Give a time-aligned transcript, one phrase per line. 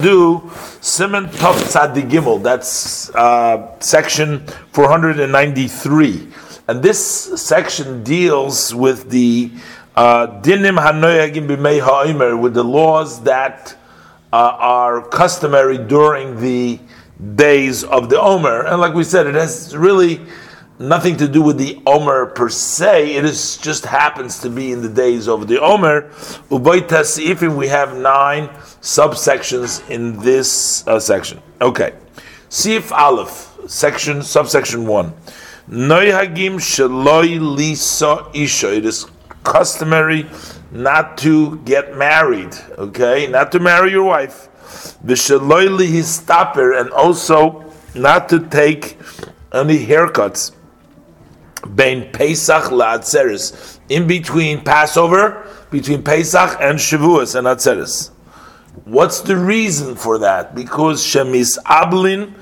[0.00, 0.50] do
[0.80, 2.42] Simon Tov Tzadi Gimel.
[2.42, 6.28] That's uh, section 493.
[6.68, 9.50] And this section deals with the
[9.96, 13.76] uh, Dinim Hanoyagim B'mei Ha'omer, with the laws that
[14.32, 16.78] uh, are customary during the
[17.34, 18.66] days of the Omer.
[18.66, 20.20] And like we said, it has really
[20.80, 23.14] nothing to do with the Omer per se.
[23.14, 26.08] It is just happens to be in the days of the Omer.
[26.48, 28.48] Ubayta Seifim, we have nine
[28.80, 31.40] subsections in this uh, section.
[31.60, 31.92] Okay.
[32.48, 35.12] Sif Aleph, section, subsection one.
[35.68, 38.74] Noihagim shaloi lisa isha.
[38.74, 39.06] It is
[39.44, 40.26] customary
[40.72, 43.26] not to get married, okay?
[43.26, 44.48] Not to marry your wife.
[45.04, 48.98] Vishaloi lihistaper, and also not to take
[49.52, 50.52] any haircuts.
[51.74, 53.78] Bein Pesach la'atzeres.
[53.88, 58.10] In between Passover, between Pesach and Shavuos and Atzeres.
[58.84, 60.54] What's the reason for that?
[60.54, 62.34] Because Shemis Ablin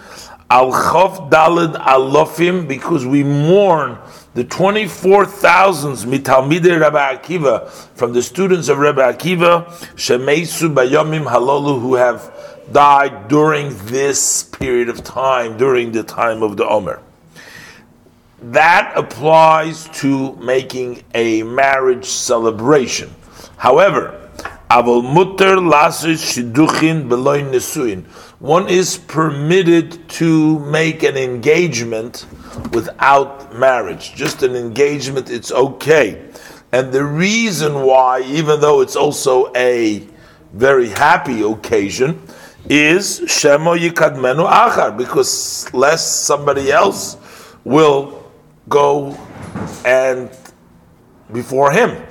[0.50, 3.98] Al Chof Dalid Alofim, because we mourn
[4.32, 11.96] the 24,000 mitalmidei Rabbi Akiva from the students of Rabbi Akiva, Shemesu Bayomim Halolu, who
[11.96, 12.32] have
[12.72, 17.02] died during this period of time, during the time of the Omer.
[18.40, 23.12] That applies to making a marriage celebration.
[23.56, 24.30] However,
[24.70, 25.68] shiduchin
[27.08, 28.04] nesuin.
[28.38, 32.26] One is permitted to make an engagement
[32.72, 34.14] without marriage.
[34.14, 36.24] Just an engagement, it's okay.
[36.70, 40.06] And the reason why, even though it's also a
[40.52, 42.22] very happy occasion,
[42.68, 47.16] is Shemo Yikadmenu Achar, because lest somebody else
[47.64, 48.27] will
[48.68, 49.16] go
[49.84, 50.30] and
[51.32, 52.02] before him.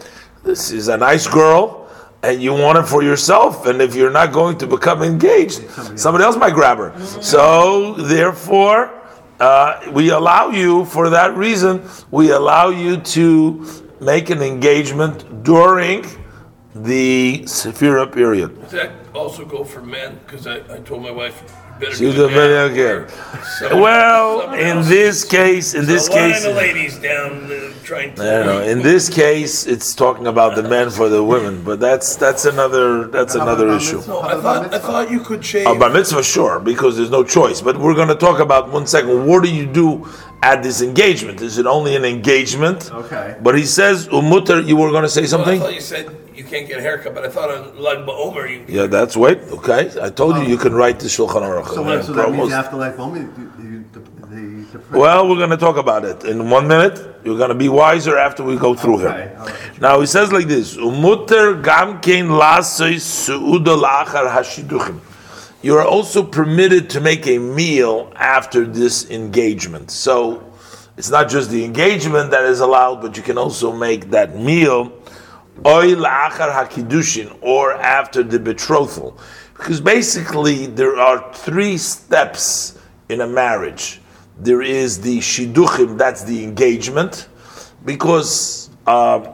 [0.44, 1.89] This is a nice girl
[2.23, 3.66] and you want it for yourself.
[3.66, 6.97] And if you're not going to become engaged, somebody else might grab her.
[7.22, 8.94] So therefore,
[9.39, 11.88] uh, we allow you for that reason.
[12.11, 13.66] We allow you to
[14.00, 16.06] make an engagement during
[16.84, 18.60] the Sephira period.
[18.62, 20.20] Does that also go for men?
[20.26, 21.42] Because I, I told my wife
[21.80, 23.12] better She's a very good.
[23.72, 28.22] Well, in this case, in this case, the ladies down uh, trying to.
[28.22, 28.62] I know.
[28.62, 33.08] In this case, it's talking about the men for the women, but that's that's another
[33.08, 34.02] that's another issue.
[34.08, 35.68] No, I thought I thought you could change.
[35.68, 37.62] A bar mitzvah, sure, because there's no choice.
[37.62, 39.26] But we're going to talk about one second.
[39.26, 40.08] What do you do
[40.44, 41.42] at this engagement?
[41.42, 42.92] Is it only an engagement?
[42.92, 43.38] Okay.
[43.42, 45.59] But he says, "Umuter." You were going to say Well, I something?
[45.59, 48.66] thought you said you can't get a haircut, but I thought on Lag BaOmer you.
[48.68, 49.40] Yeah, that's wait.
[49.40, 51.70] Okay, I told you you can um, write the Shulchan Aruch.
[51.74, 53.84] So, Yeah, so that means after the
[54.92, 56.96] Well, we're going to talk about it in one minute.
[57.24, 59.36] You're going to be wiser after we go through Okay, here.
[59.40, 59.81] all right.
[59.81, 65.00] Now he says like this: Umuter gam kein lasoy suuda la'achar hashiduchim.
[65.64, 69.90] You are also permitted to make a meal after this engagement.
[69.90, 70.44] So
[70.97, 74.94] it's not just the engagement that is allowed, but you can also make that meal
[75.63, 79.18] hakidushin or after the betrothal,
[79.56, 82.78] because basically there are three steps
[83.09, 84.01] in a marriage.
[84.40, 87.28] There is the shiduchim, that's the engagement,
[87.85, 89.31] because uh,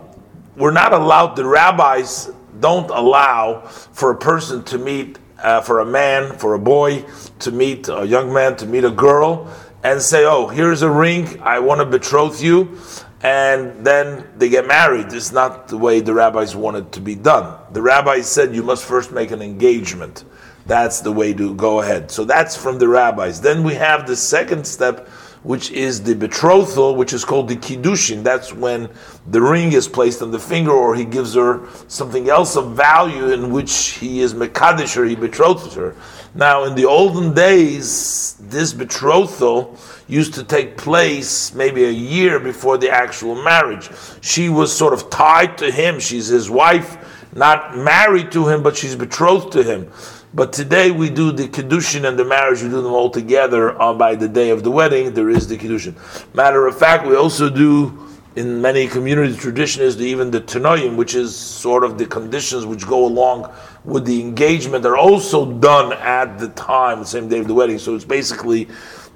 [0.56, 1.36] we're not allowed.
[1.36, 6.60] The rabbis don't allow for a person to meet, uh, for a man, for a
[6.60, 7.04] boy
[7.40, 9.48] to meet a young man to meet a girl,
[9.84, 11.42] and say, "Oh, here's a ring.
[11.42, 12.78] I want to betroth you."
[13.24, 15.14] And then they get married.
[15.14, 17.58] It's not the way the rabbis want it to be done.
[17.72, 20.26] The rabbis said you must first make an engagement.
[20.66, 22.12] That's the way to go ahead.
[22.12, 23.40] So that's from the rabbis.
[23.40, 25.08] Then we have the second step,
[25.44, 28.24] which is the betrothal, which is called the kiddushin.
[28.24, 28.90] That's when
[29.28, 33.32] the ring is placed on the finger, or he gives her something else of value
[33.32, 35.96] in which he is mekadesh her, he betroths her.
[36.36, 39.78] Now, in the olden days, this betrothal
[40.08, 43.90] used to take place maybe a year before the actual marriage.
[44.22, 46.00] She was sort of tied to him.
[46.00, 49.92] She's his wife, not married to him, but she's betrothed to him.
[50.36, 52.64] But today we do the kiddushin and the marriage.
[52.64, 55.14] We do them all together uh, by the day of the wedding.
[55.14, 55.96] There is the kiddushin.
[56.34, 59.38] Matter of fact, we also do in many communities.
[59.38, 63.54] community traditions even the tenoyim, which is sort of the conditions which go along
[63.86, 67.78] with the engagement, are also done at the time, the same day of the wedding.
[67.78, 68.68] So it's basically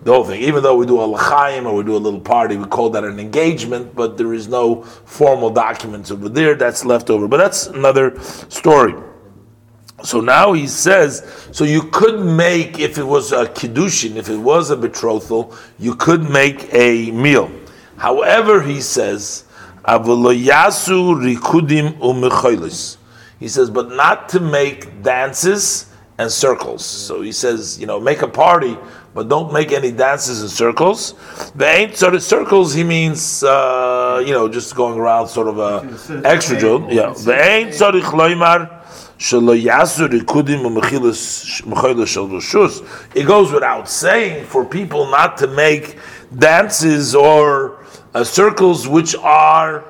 [0.08, 0.42] the whole thing.
[0.42, 3.04] Even though we do a lachaim or we do a little party, we call that
[3.04, 6.56] an engagement, but there is no formal documents over there.
[6.56, 7.28] That's left over.
[7.28, 8.18] But that's another
[8.48, 8.96] story.
[10.04, 14.38] So now he says, so you could make, if it was a kiddushin, if it
[14.38, 17.52] was a betrothal, you could make a meal.
[17.98, 19.44] However, he says,
[19.84, 22.96] "Avoloyasu rikudim umechoilis."
[23.42, 26.86] He says, but not to make dances and circles.
[26.86, 28.78] So he says, you know, make a party,
[29.18, 31.16] but don't make any dances in circles.
[31.56, 32.72] The ain't sort of circles.
[32.72, 36.84] He means, uh, you know, just going around sort of a extra joke.
[36.92, 37.16] Yeah.
[37.18, 38.70] The ain't sort of chloimar.
[43.16, 45.98] It goes without saying for people not to make
[46.38, 49.84] dances or uh, circles which are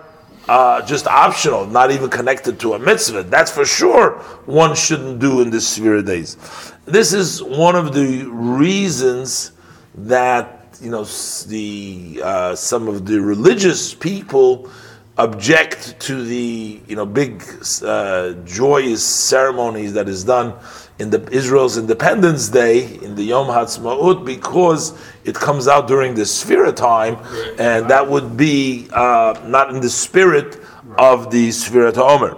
[0.48, 3.24] uh, just optional, not even connected to a mitzvah.
[3.24, 6.38] That's for sure one shouldn't do in this severe days.
[6.86, 9.52] This is one of the reasons
[9.96, 11.04] that you know
[11.48, 14.70] the uh, some of the religious people
[15.18, 17.44] object to the you know big
[17.84, 20.54] uh, joyous ceremonies that is done
[21.00, 26.24] in the Israel's Independence Day in the Yom Ha'atzmaut because it comes out during the
[26.24, 27.18] Sphira time,
[27.60, 30.60] and that would be uh, not in the spirit
[30.98, 32.36] of the Sphira Omer.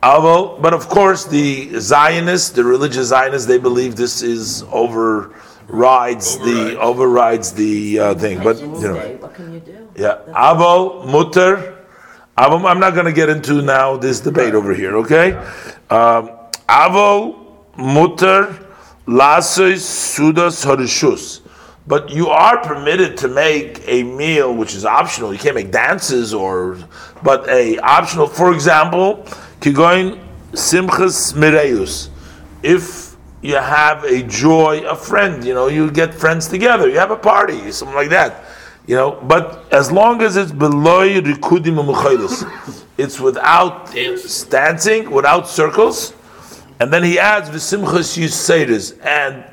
[0.00, 7.52] But of course, the Zionists, the religious Zionists, they believe this is overrides the overrides
[7.52, 8.42] the uh, thing.
[8.42, 9.88] But you know, what can you do?
[9.96, 11.74] yeah, Aval Mutter.
[12.36, 14.96] I'm not going to get into now this debate over here.
[14.98, 15.32] Okay,
[15.90, 16.30] um,
[16.68, 17.47] Aval
[17.78, 18.66] mutter
[19.06, 21.40] lasois sudas harishus.
[21.86, 25.32] But you are permitted to make a meal which is optional.
[25.32, 26.76] You can't make dances or,
[27.22, 28.26] but a optional.
[28.26, 29.24] For example,
[29.60, 30.22] kigoin
[30.52, 32.10] simchas mireus.
[32.62, 36.90] If you have a joy, a friend, you know, you get friends together.
[36.90, 38.44] You have a party, something like that.
[38.86, 41.78] You know, but as long as it's below rikudim
[42.98, 43.94] it's without
[44.50, 46.12] dancing, without circles,
[46.80, 49.44] and then he adds v'simchas yiseiris and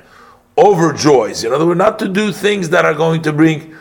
[0.57, 1.45] overjoys.
[1.45, 3.75] In other words, not to do things that are going to bring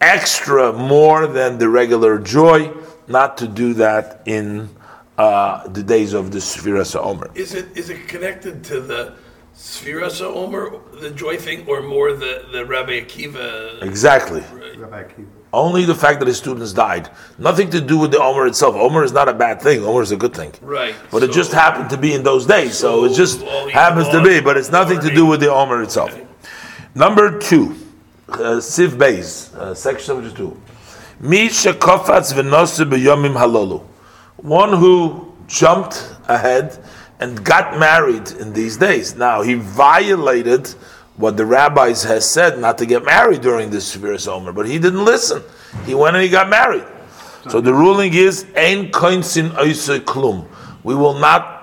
[0.00, 2.72] extra more than the regular joy.
[3.06, 4.70] Not to do that in
[5.18, 7.30] uh, the days of the Sfiras Omer.
[7.34, 9.14] Is it is it connected to the
[9.54, 13.82] Sfiras Omer, the joy thing, or more the, the Rabbi Akiva?
[13.82, 14.40] Exactly.
[14.76, 15.39] Rabbi Akiva.
[15.52, 17.10] Only the fact that his students died.
[17.36, 18.76] Nothing to do with the Omer itself.
[18.76, 19.84] Omer is not a bad thing.
[19.84, 20.52] Omer is a good thing.
[20.62, 20.94] Right.
[21.10, 22.78] But it just happened to be in those days.
[22.78, 24.40] So, it just happens to be.
[24.40, 26.16] But it's nothing to do with the Omer itself.
[26.94, 27.76] Number two,
[28.28, 30.60] uh, Siv Beis, uh, section 72.
[31.20, 33.82] Mi shekofats v'nosu b'yomim halolu.
[34.36, 36.78] One who jumped ahead
[37.18, 39.14] and got married in these days.
[39.14, 40.74] Now, he violated
[41.16, 44.78] what the rabbis has said not to get married during this Sefiras Omer, but he
[44.78, 45.42] didn't listen.
[45.84, 46.84] He went and he got married.
[47.48, 49.50] So the ruling is, Ein koinsin
[50.00, 50.46] klum.
[50.82, 51.60] We will not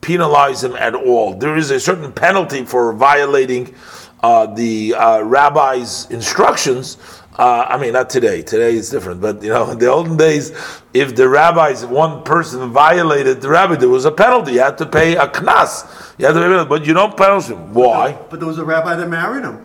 [0.00, 1.34] penalize him at all.
[1.34, 3.74] There is a certain penalty for violating
[4.22, 7.15] uh, the uh, rabbi's instructions.
[7.38, 8.40] Uh, I mean, not today.
[8.42, 10.52] Today is different, but you know, in the olden days,
[10.94, 14.52] if the rabbis, one person violated the rabbi, there was a penalty.
[14.52, 16.14] You had to pay a knas.
[16.18, 17.74] You had to pay, but you don't punish him.
[17.74, 18.12] Why?
[18.30, 19.64] But there was a rabbi that married him.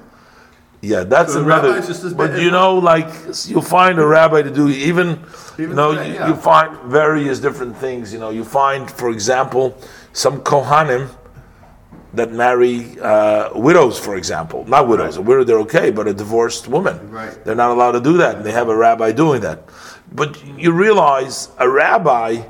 [0.82, 2.14] Yeah, that's So the another.
[2.16, 3.08] But you know, like
[3.46, 5.24] you find a rabbi to do even,
[5.58, 8.12] you know, you, you find various different things.
[8.12, 9.78] You know, you find, for example,
[10.12, 11.10] some kohanim
[12.14, 15.18] that marry uh, widows, for example, not widows.
[15.18, 17.44] A widow, they're okay, but a divorced woman, Right.
[17.46, 19.64] they're not allowed to do that, and they have a rabbi doing that.
[20.12, 22.44] But you realize a rabbi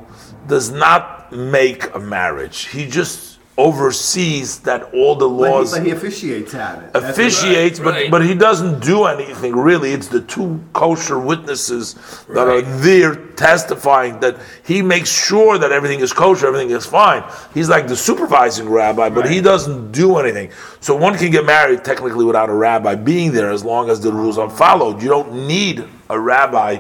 [0.48, 5.86] does not make a marriage; he just oversees that all the But he, laws but
[5.86, 6.92] he officiates at it.
[6.96, 8.12] Officiates, Right, but right.
[8.12, 9.92] but he doesn't do anything really.
[9.92, 11.96] It's the two kosher witnesses
[12.30, 17.24] that are there testifying that he makes sure that everything is kosher, everything is fine.
[17.54, 20.52] He's like the supervising rabbi, but he doesn't do anything.
[20.80, 24.12] So one can get married technically without a rabbi being there as long as the
[24.12, 25.02] rules are followed.
[25.02, 26.80] You don't need a rabbi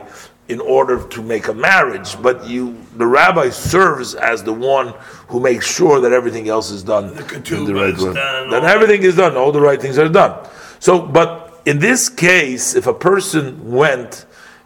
[0.51, 4.87] in order to make a marriage, but you the rabbi serves as the one
[5.29, 8.13] who makes sure that everything else is done The in the right is way.
[8.13, 10.33] done, That everything is done, all the right things are done.
[10.79, 14.25] So, but in this case, if a person went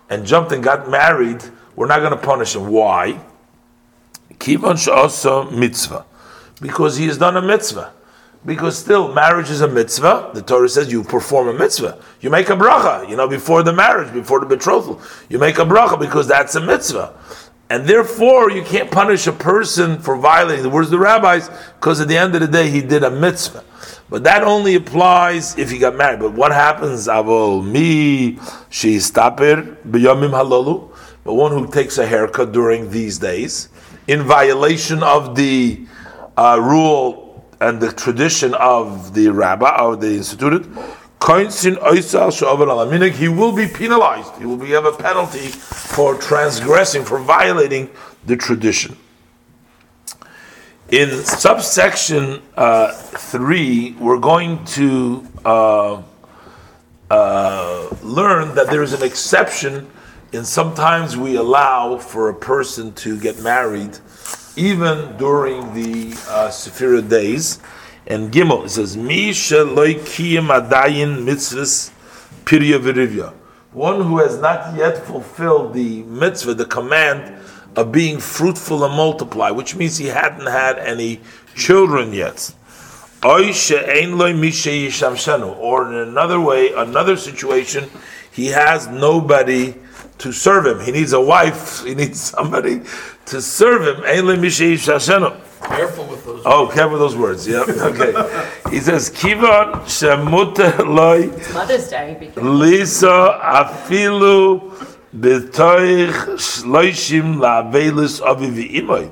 [0.09, 1.41] and jumped and got married,
[1.75, 2.67] we're not going to punish him.
[2.67, 3.19] Why?
[4.91, 6.05] Also mitzvah,
[6.61, 7.93] because he has done a mitzvah.
[8.45, 10.31] Because still, marriage is a mitzvah.
[10.33, 11.99] The Torah says you perform a mitzvah.
[12.21, 15.01] You make a bracha, you know, before the marriage, before the betrothal.
[15.29, 17.17] You make a bracha because that's a mitzvah.
[17.71, 21.49] And therefore, you can't punish a person for violating the words of the rabbis
[21.79, 23.63] because at the end of the day, he did a mitzvah.
[24.07, 26.19] But that only applies if he got married.
[26.19, 28.37] But what happens, Avol, mi,
[28.69, 33.69] she stapir, b'yomim halalu, but one who takes a haircut during these days,
[34.07, 35.87] in violation of the
[36.37, 37.24] uh, rule
[37.59, 40.65] and the tradition of the rabbi, of the instituted,
[43.13, 44.35] he will be penalized.
[44.37, 47.89] He will be, have a penalty for transgressing, for violating
[48.25, 48.97] the tradition.
[50.91, 56.03] In subsection uh, three, we're going to uh,
[57.09, 59.89] uh, learn that there is an exception.
[60.31, 63.97] And sometimes we allow for a person to get married,
[64.55, 66.51] even during the uh,
[67.01, 67.59] days.
[68.07, 71.91] And Gimel it says, "Misha loikiyim adayin mitzvahs
[72.45, 73.33] pirya v'rivya."
[73.73, 77.41] One who has not yet fulfilled the mitzvah, the command
[77.75, 81.19] of being fruitful and multiply, which means he hadn't had any
[81.55, 82.53] children yet.
[83.21, 83.55] Or in
[85.95, 87.89] another way, another situation,
[88.31, 89.73] he has nobody
[90.19, 90.79] to serve him.
[90.85, 91.83] He needs a wife.
[91.83, 92.81] He needs somebody
[93.25, 94.03] to serve him.
[95.63, 96.43] Careful with those.
[96.45, 97.47] Oh, careful with those words.
[97.47, 97.65] Yeah.
[97.67, 98.11] Okay.
[98.69, 102.31] he says, "Kivan shemute loy Mother's Day.
[102.35, 104.71] Lisa afilu
[105.17, 109.09] b'toich shloishim la'avelis aviv imoy."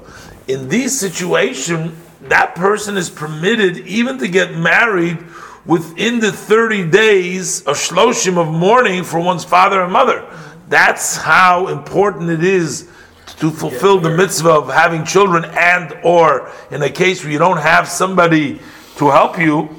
[0.48, 5.18] In this situation, that person is permitted even to get married
[5.66, 10.26] within the 30 days of shloshim of mourning for one's father and mother.
[10.70, 12.90] That's how important it is
[13.38, 17.58] to fulfill the mitzvah of having children and or in a case where you don't
[17.58, 18.60] have somebody
[18.98, 19.70] to help you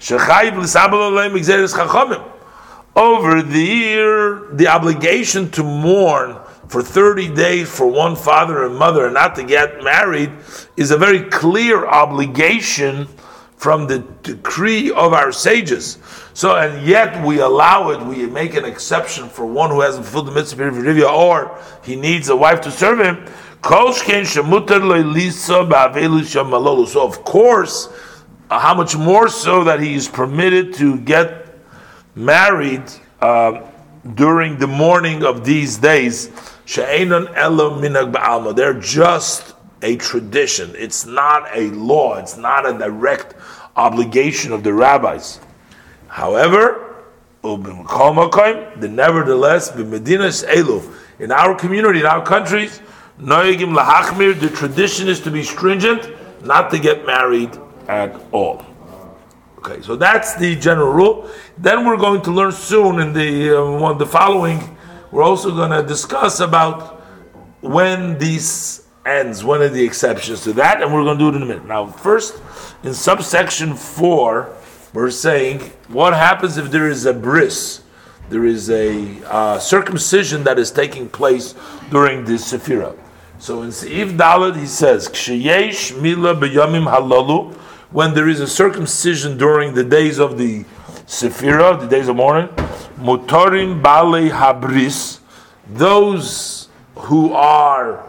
[0.00, 2.22] over the aleim exeris chachamim.
[2.94, 6.36] over there the obligation to mourn
[6.68, 10.30] for 30 days for one father and mother and not to get married
[10.76, 13.08] is a very clear obligation
[13.58, 15.98] from the decree of our sages.
[16.32, 20.28] So, and yet we allow it, we make an exception for one who hasn't fulfilled
[20.28, 23.26] the mitzvah of Rivia or he needs a wife to serve him.
[26.86, 27.88] So, of course,
[28.50, 31.58] uh, how much more so that he is permitted to get
[32.14, 32.84] married
[33.20, 33.62] uh,
[34.14, 36.30] during the morning of these days.
[38.54, 40.74] They're just a tradition.
[40.76, 42.16] It's not a law.
[42.16, 43.34] It's not a direct
[43.76, 45.40] obligation of the rabbis.
[46.08, 46.96] However,
[47.42, 49.70] the nevertheless,
[51.18, 52.80] in our community, in our countries.
[53.18, 56.08] The tradition is to be stringent,
[56.44, 57.50] not to get married
[57.88, 58.64] at all.
[59.58, 61.28] Okay, so that's the general rule.
[61.56, 64.76] Then we're going to learn soon in the uh, one the following.
[65.10, 67.00] We're also going to discuss about
[67.60, 71.36] when these ends, one of the exceptions to that, and we're going to do it
[71.36, 71.66] in a minute.
[71.66, 72.40] Now, first,
[72.82, 74.54] in subsection four,
[74.92, 77.82] we're saying what happens if there is a bris,
[78.28, 81.54] there is a uh, circumcision that is taking place
[81.90, 82.96] during the Sephira.
[83.38, 87.54] So in Seif Dalet, he says, "Ksheyesh mila b'yamim halalu."
[87.90, 90.64] When there is a circumcision during the days of the
[91.06, 92.48] Sephira, the days of mourning,
[92.98, 95.20] mutarim bale habris,
[95.66, 98.07] those who are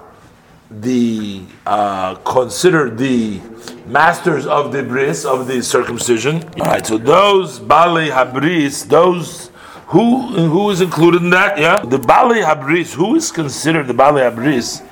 [0.71, 3.39] the uh, considered the
[3.87, 6.43] masters of the bris of the circumcision.
[6.59, 9.49] All right, so those bale habris, those
[9.87, 11.57] who who is included in that?
[11.57, 12.93] Yeah, the bale habris.
[12.93, 14.85] Who is considered the bale habris?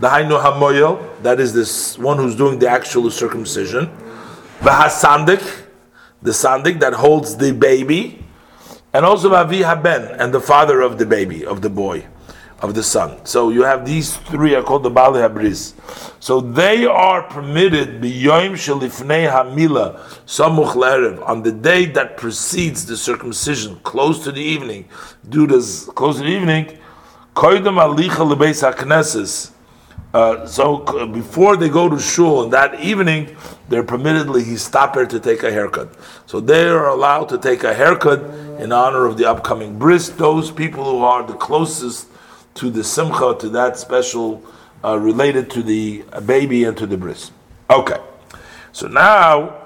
[0.00, 3.90] The hainu hamoyel, that is this one who's doing the actual circumcision.
[4.62, 5.54] The
[6.22, 8.24] the sandik that holds the baby,
[8.92, 12.06] and also avi haben and the father of the baby of the boy
[12.62, 13.24] of the son.
[13.24, 15.72] So you have these three are called the Bali Habris.
[16.22, 22.96] So they are permitted biyoim shelifnei hamila samuch lerev on the day that precedes the
[22.96, 24.88] circumcision, close to the evening,
[25.28, 26.78] do this close to the evening.
[27.34, 29.52] Koidem alicha lebeis.
[30.12, 33.36] Uh, so before they go to shul in that evening,
[33.68, 35.88] they're permittedly he stopper to take a haircut.
[36.26, 38.20] So they are allowed to take a haircut
[38.58, 40.08] in honor of the upcoming bris.
[40.08, 42.08] Those people who are the closest
[42.54, 44.42] to the simcha, to that special
[44.84, 47.30] uh, related to the baby and to the bris.
[47.68, 47.98] Okay,
[48.72, 49.56] so now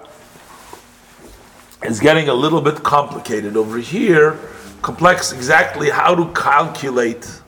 [1.82, 4.38] it's getting a little bit complicated over here.
[4.82, 7.40] Complex exactly how to calculate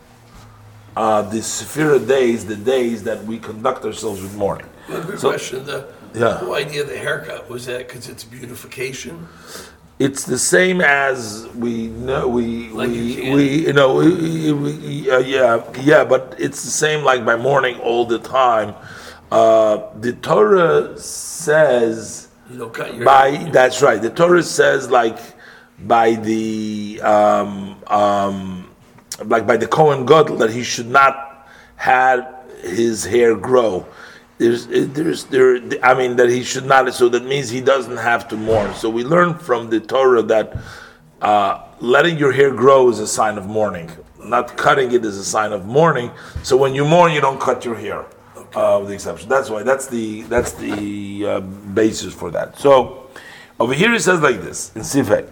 [0.97, 4.67] uh, the Sephira days, the days that we conduct ourselves with mourning.
[4.89, 5.67] Good So- question.
[5.67, 6.39] The Yeah.
[6.39, 9.29] whole idea of the haircut was that because it's beautification.
[9.99, 15.19] It's the same as we know we Like we, we you know we, we, uh,
[15.21, 18.75] yeah yeah but it's the same like by morning all the time.
[19.33, 24.01] Uh, the Torah says You know, cut your by that's right.
[24.01, 25.19] The Torah says like
[25.79, 28.71] by the um, um,
[29.25, 33.87] like by the Cohen Gadol that he should not have his hair grow.
[34.39, 36.93] There's there's there I mean that he should not.
[36.95, 38.75] So that means he doesn't have to mourn.
[38.75, 40.57] So we learn from the Torah that
[41.23, 43.91] uh, letting your hair grow is a sign of mourning.
[44.23, 46.11] Not cutting it is a sign of mourning.
[46.43, 48.05] So when you mourn, you don't cut your hair.
[48.57, 49.29] of the exception.
[49.29, 49.63] That's why.
[49.63, 52.59] That's the that's the uh, basis for that.
[52.59, 53.09] So
[53.61, 55.31] over here it says like this in Sifek,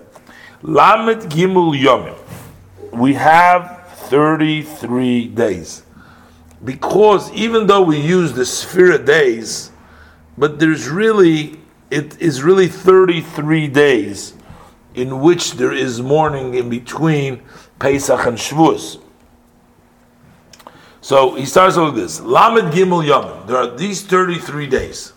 [0.63, 2.19] Lamet Gimul Yomim.
[2.93, 5.83] We have thirty-three days
[6.65, 9.71] because even though we use the Sphira days,
[10.39, 14.35] but there's really it is really thirty-three days
[14.95, 17.43] in which there is mourning in between
[17.79, 19.01] Pesach and Shavuos.
[21.01, 22.21] So he starts with this.
[22.21, 23.47] Lamed Gimel Yomim.
[23.47, 25.13] There are these 33 days.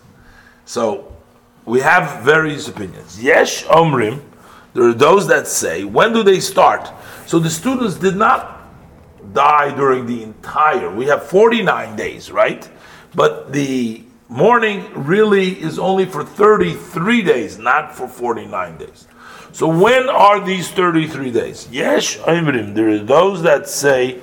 [0.66, 1.16] So
[1.64, 3.22] we have various opinions.
[3.22, 4.20] Yesh Omrim.
[4.74, 6.90] There are those that say, when do they start?
[7.26, 8.57] So the students did not
[9.38, 10.90] die during the entire.
[10.90, 12.68] We have 49 days, right?
[13.14, 19.06] But the mourning really is only for 33 days, not for 49 days.
[19.52, 21.68] So when are these 33 days?
[21.70, 22.74] Yes, Omrim.
[22.74, 24.18] There are those that say,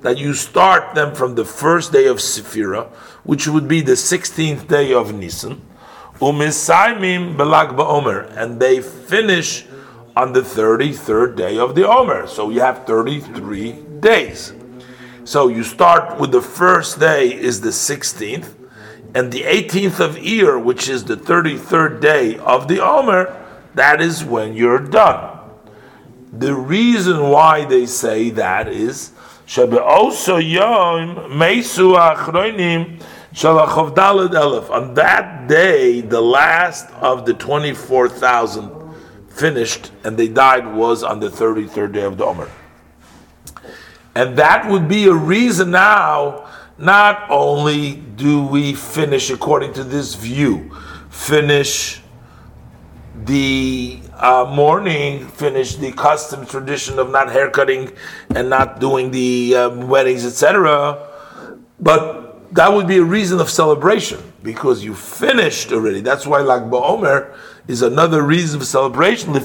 [0.00, 2.86] that you start them from the first day of Sefira,
[3.24, 5.60] which would be the 16th day of Nisan,
[6.20, 6.40] and
[8.60, 9.67] they finish
[10.18, 12.26] on the 33rd day of the Omer.
[12.26, 14.52] So you have 33 days.
[15.22, 18.52] So you start with the first day is the 16th,
[19.14, 23.46] and the 18th of Iyar, which is the 33rd day of the Omer,
[23.76, 25.38] that is when you're done.
[26.32, 29.12] The reason why they say that is.
[29.56, 29.70] On
[34.94, 38.77] that day, the last of the twenty-four thousand
[39.38, 42.50] finished, and they died was on the thirty-third day of the Omer.
[44.14, 46.46] And that would be a reason now.
[46.76, 50.70] Not only do we finish according to this view,
[51.10, 52.02] finish
[53.24, 57.92] the uh, mourning finish the custom tradition of not haircutting
[58.34, 61.06] and not doing the um, weddings, etc.
[61.80, 66.00] But that would be a reason of celebration because you finished already.
[66.00, 67.36] That's why Lag BaOmer
[67.66, 69.32] is another reason for celebration.
[69.32, 69.44] That's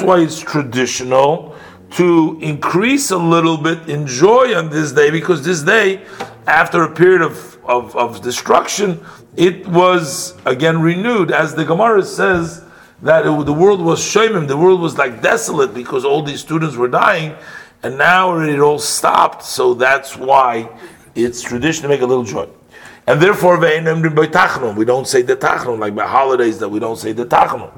[0.00, 1.56] why it's traditional
[1.90, 6.04] to increase a little bit in joy on this day because this day,
[6.46, 9.04] after a period of, of, of destruction,
[9.36, 12.64] it was again renewed, as the Gemara says
[13.02, 16.76] that it, the world was shemim, the world was like desolate because all these students
[16.76, 17.34] were dying,
[17.82, 19.42] and now it all stopped.
[19.44, 20.68] So that's why
[21.14, 22.48] it's tradition to make a little joy.
[23.06, 27.24] And therefore, we don't say the tachnum, like by holidays that we don't say the
[27.24, 27.72] tachnum.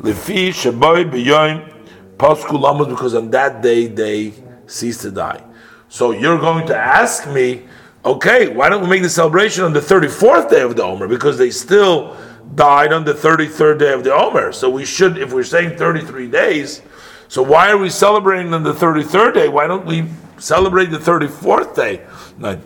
[0.00, 1.72] Lefi shaboy b'yoyim
[2.18, 4.34] pasku because on that day they
[4.66, 5.42] cease to die.
[5.88, 7.64] So you're going to ask me,
[8.04, 11.08] okay, why don't we make the celebration on the 34th day of the Omer?
[11.08, 12.14] Because they still
[12.54, 14.52] died on the 33rd day of the Omer.
[14.52, 16.82] So we should, if we're saying 33 days,
[17.28, 19.48] so why are we celebrating on the 33rd day?
[19.48, 20.06] Why don't we
[20.38, 22.06] celebrate the 34th day?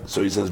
[0.06, 0.50] So he says,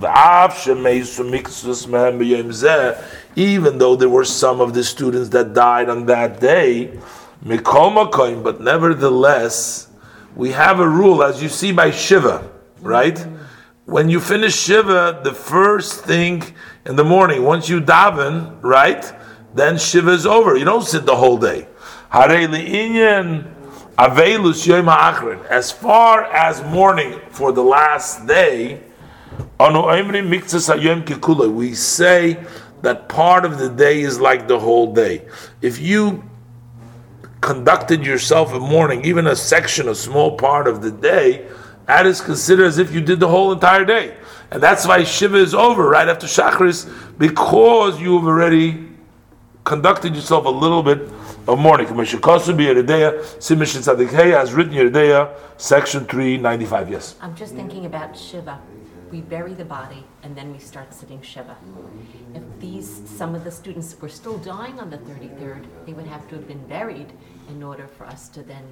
[3.36, 6.98] even though there were some of the students that died on that day,
[7.42, 9.88] but nevertheless,
[10.36, 13.26] we have a rule, as you see by Shiva, right?
[13.88, 16.42] when you finish Shiva, the first thing
[16.84, 19.10] in the morning, once you daven, right,
[19.54, 20.58] then Shiva is over.
[20.58, 21.66] You don't sit the whole day.
[24.00, 28.80] As far as morning for the last day,
[29.58, 30.34] we
[31.74, 32.44] say
[32.82, 35.26] that part of the day is like the whole day.
[35.60, 36.22] If you
[37.40, 41.48] conducted yourself in morning, even a section, a small part of the day,
[41.86, 44.16] that is considered as if you did the whole entire day.
[44.52, 48.90] And that's why Shiva is over right after Shachris, because you've already
[49.64, 51.10] conducted yourself a little bit
[51.48, 51.86] of mourning.
[51.86, 51.94] As
[54.52, 56.90] written Yoreh De'ah, section 395.
[56.90, 57.16] Yes.
[57.20, 58.60] I'm just thinking about Shiva.
[59.10, 61.56] We bury the body and then we start sitting Shiva.
[62.34, 66.28] If these, some of the students were still dying on the 33rd, they would have
[66.28, 67.10] to have been buried
[67.48, 68.64] in order for us to then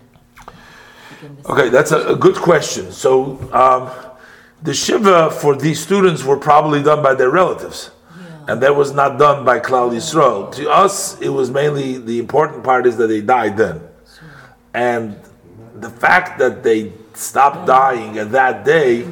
[1.09, 1.47] begin this.
[1.47, 2.93] Okay, that's a, a, good question.
[2.93, 3.91] So um,
[4.63, 7.91] the shiva for these students were probably done by their relatives.
[8.49, 10.53] And that was not done by Klal Yisrael.
[10.53, 13.81] To us, it was mainly the important part is that they died then.
[14.73, 15.19] And
[15.75, 19.09] the fact that they stopped dying at that day,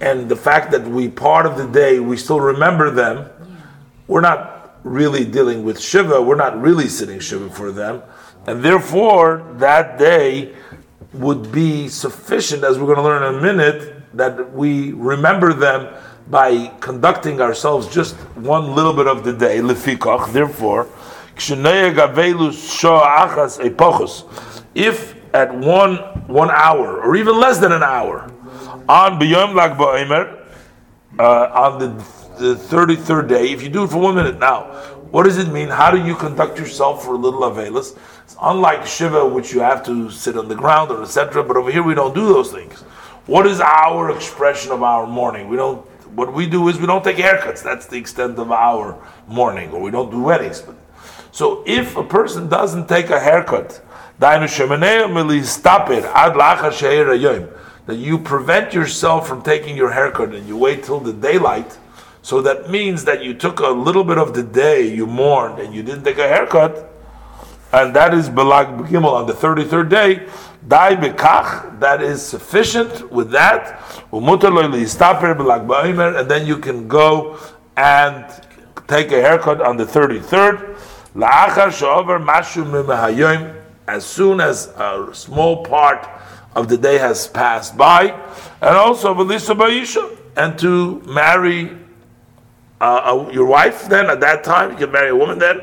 [0.00, 3.28] and the fact that we part of the day we still remember them,
[4.08, 6.20] we're not really dealing with shiva.
[6.20, 8.02] We're not really sitting shiva for them,
[8.46, 10.54] and therefore that day
[11.12, 15.94] would be sufficient, as we're going to learn in a minute, that we remember them
[16.28, 19.58] by conducting ourselves just one little bit of the day.
[19.58, 20.88] Lefikach, therefore,
[24.74, 28.32] if at one one hour or even less than an hour
[28.88, 29.80] on Lag
[31.18, 31.88] uh, on the
[32.38, 34.64] the 33rd day, if you do it for one minute now,
[35.10, 35.68] what does it mean?
[35.68, 37.98] How do you conduct yourself for a little Avelis?
[38.24, 41.44] It's unlike Shiva, which you have to sit on the ground or etc.
[41.44, 42.80] But over here, we don't do those things.
[43.26, 45.48] What is our expression of our morning?
[45.48, 45.86] We don't.
[46.14, 47.62] What we do is we don't take haircuts.
[47.62, 48.96] That's the extent of our
[49.26, 50.62] mourning, or we don't do weddings.
[51.32, 53.80] So if a person doesn't take a haircut,
[54.18, 54.40] that
[57.96, 61.78] you prevent yourself from taking your haircut and you wait till the daylight.
[62.22, 65.74] So that means that you took a little bit of the day, you mourned, and
[65.74, 66.92] you didn't take a haircut,
[67.72, 70.28] and that is Belag Gimel on the 33rd day.
[70.68, 73.80] Dai bekach, that is sufficient with that.
[74.12, 74.28] And
[76.30, 77.38] then you can go
[77.76, 78.26] and
[78.86, 80.76] take a haircut on the 33rd.
[83.88, 86.08] As soon as a small part
[86.54, 88.14] of the day has passed by,
[88.60, 89.14] and also
[90.36, 91.76] and to marry
[92.80, 95.60] uh, your wife then at that time, you can marry a woman then,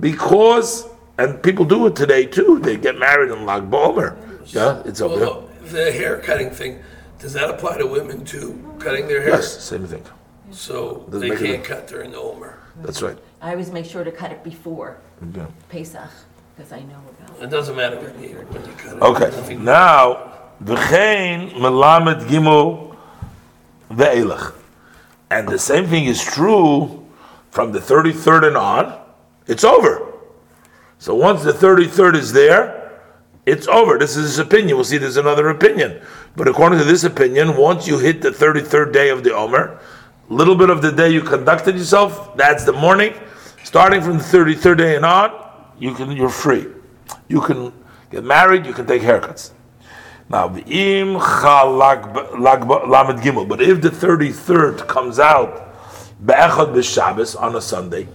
[0.00, 0.86] because,
[1.18, 4.16] and people do it today too, they get married in Lag Bomer.
[4.48, 6.82] Yeah, it's over Well, the hair cutting thing,
[7.18, 9.30] does that apply to women too, cutting their hair?
[9.30, 10.02] Yes, same thing.
[10.50, 11.80] So Doesn't they make a can't difference.
[11.80, 12.58] cut during the Omer.
[12.82, 13.18] That's right.
[13.42, 14.96] I always make sure to cut it before
[15.34, 15.46] Yeah.
[15.68, 16.08] Pesach,
[16.56, 19.02] because I know about It It doesn't matter when you, when you cut it.
[19.02, 20.32] Okay, Nothing- now,
[20.64, 22.96] v'chein melamed gimel
[23.92, 24.52] ve'elach.
[25.30, 27.04] And the same thing is true
[27.50, 28.98] from the 33rd and on,
[29.46, 30.00] it's over.
[30.98, 32.77] So once the 33rd is there,
[33.48, 33.98] it's over.
[33.98, 34.76] This is his opinion.
[34.76, 36.00] We'll see there's another opinion.
[36.36, 39.80] But according to this opinion, once you hit the 33rd day of the Omer,
[40.28, 43.14] little bit of the day you conducted yourself, that's the morning.
[43.64, 45.32] Starting from the 33rd day and on,
[45.78, 46.66] you can, you're free.
[47.28, 47.72] You can
[48.10, 49.52] get married, you can take haircuts.
[50.30, 53.48] Now, the im lamed gimel.
[53.48, 55.74] But if the thirty third comes out
[56.24, 58.08] be'echad b'Shabbos on a Sunday,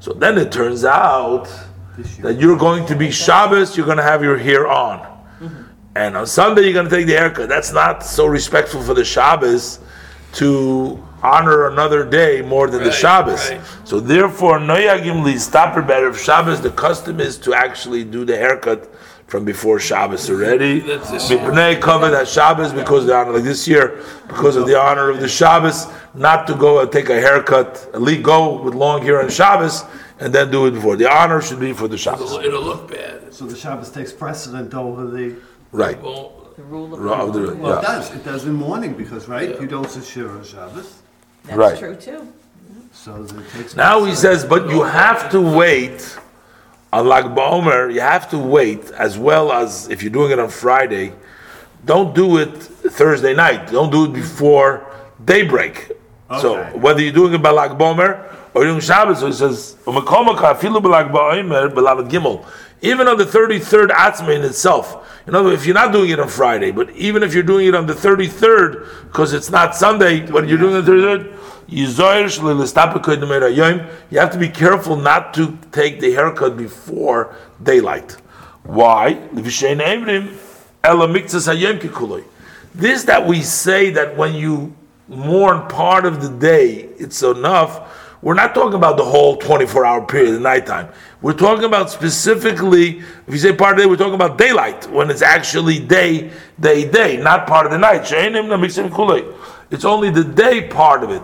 [0.00, 1.48] so then it turns out
[2.20, 3.76] that you're going to be Shabbos.
[3.76, 5.62] You're going to have your hair on, mm-hmm.
[5.96, 7.48] and on Sunday you're going to take the haircut.
[7.48, 9.80] That's not so respectful for the Shabbos
[10.34, 13.50] to honor another day more than the Right, Shabbos.
[13.50, 13.60] right.
[13.84, 16.60] So therefore, noyagim li stopper better of Shabbos.
[16.60, 18.92] The custom is to actually do the haircut
[19.26, 20.80] from before Shabbos already.
[20.80, 21.38] That's this year.
[21.38, 25.10] Mipnei covered that Shabbos because of the honor, like this year, because of the honor
[25.10, 29.02] of the Shabbos, not to go and take a haircut, at least go with long
[29.02, 29.84] hair on Shabbos
[30.20, 30.96] and then do it before.
[30.96, 32.32] The honor should be for the Shabbos.
[32.32, 33.32] It'll, it'll look bad.
[33.34, 35.36] So the Shabbos takes precedent over the.
[35.72, 36.00] Right.
[36.00, 37.00] Well, the rule of.
[37.00, 38.14] Ra- uh, of the- Well, it does.
[38.14, 39.60] It does in morning because, right?
[39.60, 40.98] You don't say Shir on Shabbos.
[41.44, 41.78] That's Right.
[41.78, 42.28] true too.
[42.92, 43.76] So it takes.
[43.76, 46.18] Now he says, but you have to wait
[46.92, 50.48] on Lag BaOmer, you have to wait as well as if you're doing it on
[50.50, 51.12] Friday.
[51.86, 53.70] Don't do it Thursday night.
[53.70, 54.84] Don't do it before
[55.24, 55.92] daybreak.
[56.40, 59.76] So whether you're doing it by Lag BaOmer or Shabbos, so he says.
[62.82, 65.06] Even on the 33rd Atzma in itself.
[65.26, 67.66] In other words, if you're not doing it on Friday, but even if you're doing
[67.66, 71.36] it on the 33rd, because it's not Sunday, when you're doing it on the 33rd,
[71.68, 71.86] you
[74.10, 78.16] you have to be careful not to take the haircut before daylight.
[78.64, 79.14] Why?
[82.74, 84.74] This that we say that when you
[85.08, 87.99] mourn part of the day, it's enough.
[88.22, 90.88] We're not talking about the whole 24 hour period, the nighttime.
[91.22, 94.90] We're talking about specifically, if you say part of the day, we're talking about daylight,
[94.90, 98.02] when it's actually day, day, day, not part of the night.
[99.70, 101.22] It's only the day part of it.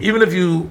[0.00, 0.70] Even if you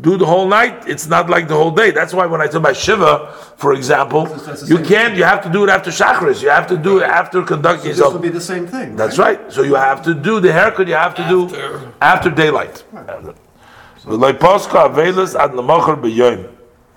[0.00, 1.90] do the whole night, it's not like the whole day.
[1.90, 4.28] That's why when I talk about Shiva, for example,
[4.66, 6.42] you can't, you have to do it after Shachris.
[6.42, 8.12] You have to do it after conducting This yourself.
[8.14, 8.94] will be the same thing.
[8.94, 9.40] That's right.
[9.50, 10.86] So you have to do the haircut.
[10.86, 11.92] You have to do After.
[12.02, 12.84] after daylight.
[12.92, 16.50] V'lo poscha avelis ad lemocher b'yoyim.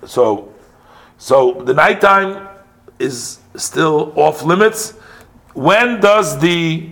[0.04, 0.52] So,
[1.16, 2.48] so the nighttime
[2.98, 4.92] is still off limits.
[5.54, 6.90] When does the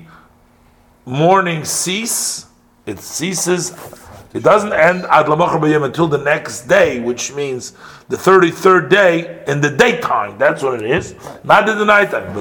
[1.05, 2.47] morning cease?
[2.87, 3.73] It ceases.
[4.35, 7.73] It doesn't end ad b'yoyim until the next day, which means
[8.09, 10.37] the thirty-third day in the daytime.
[10.37, 11.14] That's what it is,
[11.45, 12.35] not in the nighttime.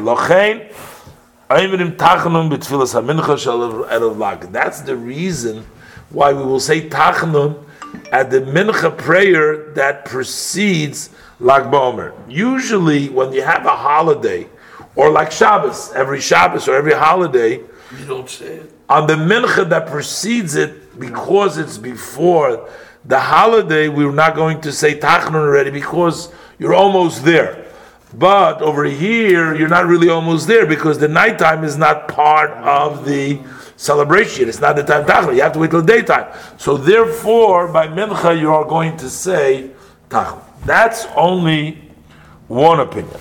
[4.52, 5.66] That's the reason
[6.10, 7.64] why we will say tachanun
[8.12, 12.14] at the mincha prayer that precedes Lag Bomer.
[12.28, 14.50] Usually, when you have a holiday,
[14.96, 17.62] or like Shabbos, every Shabbos or every holiday,
[17.98, 18.77] you don't say it.
[18.90, 22.70] On the mincha that precedes it, because it's before
[23.06, 27.66] the holiday, we're not going to say tachanun already because you're almost there.
[28.14, 33.06] But over here, you're not really almost there because the nighttime is not part of
[33.06, 33.40] the
[33.76, 34.50] celebration.
[34.50, 35.36] It's not the time tachlis.
[35.36, 36.34] You have to wait till daytime.
[36.58, 39.72] So therefore, by mincha, you are going to say
[40.10, 40.44] tachlis.
[40.66, 41.82] That's only
[42.48, 43.20] one opinion.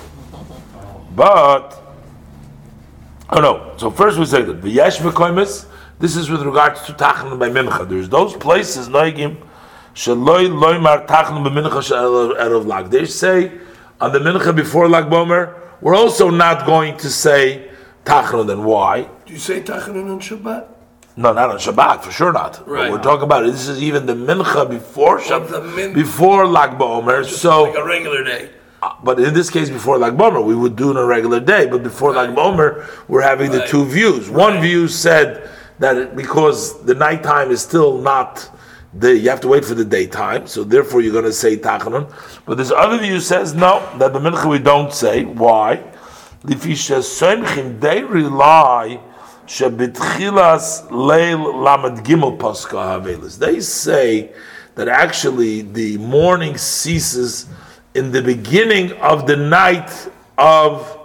[1.15, 1.76] But
[3.29, 3.73] oh no.
[3.77, 5.65] So first we say that the v'yesh v'koimis.
[5.99, 7.87] This is with regards to tachlis by mincha.
[7.89, 9.37] There's those places noigim
[9.95, 12.89] shaloi loymar tachlis by mincha erev lag.
[12.89, 13.51] They say
[13.99, 15.59] on the mincha before lag bomer.
[15.81, 17.69] We're also not going to say
[18.05, 18.47] tachlis.
[18.47, 19.09] Then why?
[19.25, 20.67] Do you say Tachanun on Shabbat?
[21.17, 22.53] No, not on Shabbat, for sure not.
[22.59, 22.91] But Right.
[22.91, 23.51] we're talking about it.
[23.51, 27.25] This is even the mincha before Shabbat, min- before Lag BaOmer.
[27.25, 28.49] So, Like a regular day.
[29.03, 31.65] But in this case, before Lag Bomer, we would do it on a regular day.
[31.65, 34.29] But before Lag Bomer, we're having the two views.
[34.29, 38.49] One view said that it, because the nighttime is still not
[38.93, 42.11] the, you have to wait for the daytime, so therefore you're going to say Tachanun.
[42.45, 45.23] But this other view says no, that the mincha we don't say.
[45.23, 45.83] Why?
[46.43, 48.99] Lifisha Soimchim, they rely
[49.45, 53.37] Shabitchilas Leil Lamed Gimel Paska Havelis.
[53.37, 54.33] They say
[54.75, 57.47] that actually the morning ceases
[57.97, 60.07] in the beginning of the night
[60.37, 60.99] of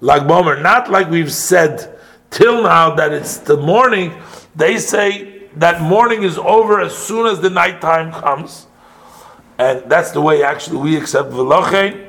[0.00, 1.98] Lag Bomer, not like we've said
[2.30, 4.14] till now that it's the morning.
[4.56, 8.66] They say that morning is over as soon as the nighttime comes,
[9.58, 12.08] and that's the way actually we accept Velochein,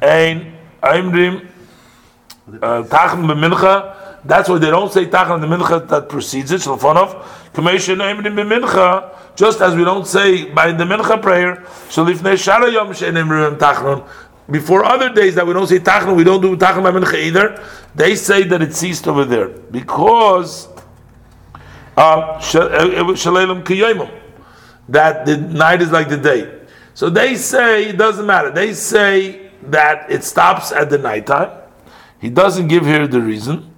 [0.00, 1.48] Ein Aimrim
[2.62, 3.96] uh, Tachan b'mincha.
[4.24, 6.60] That's why they don't say Tachan the mincha that precedes it.
[6.60, 9.36] Shalfonov Kamesha Naimrim b'mincha.
[9.36, 11.56] Just as we don't say by the mincha prayer.
[11.88, 13.28] Shalifnei Shara Yom She'enim
[13.58, 14.06] Tachan.
[14.50, 17.62] Before other days that we don't say Tachan, we don't do Tachan by mincha either.
[17.94, 20.68] They say that it ceased over there because
[21.96, 24.10] uh, Shalelim Kiyoimim
[24.90, 26.60] that the night is like the day.
[26.94, 28.50] So they say it doesn't matter.
[28.50, 31.50] They say that it stops at the nighttime.
[32.20, 33.69] He doesn't give here the reason.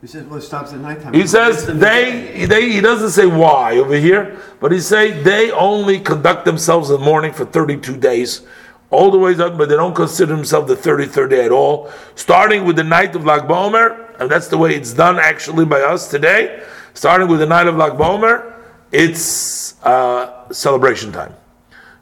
[0.00, 1.12] He says, well, it stops at nighttime.
[1.12, 4.78] He says It's in the they, they he doesn't say why over here, but he
[4.78, 8.42] say they only conduct themselves in the morning for 32 days,
[8.90, 11.90] all the way up, but they don't consider themselves the 33rd day at all.
[12.14, 15.80] Starting with the night of Lag Bomer, and that's the way it's done actually by
[15.80, 16.62] us today.
[16.94, 18.54] Starting with the night of Lag Bomer,
[18.92, 21.34] it's uh, celebration time.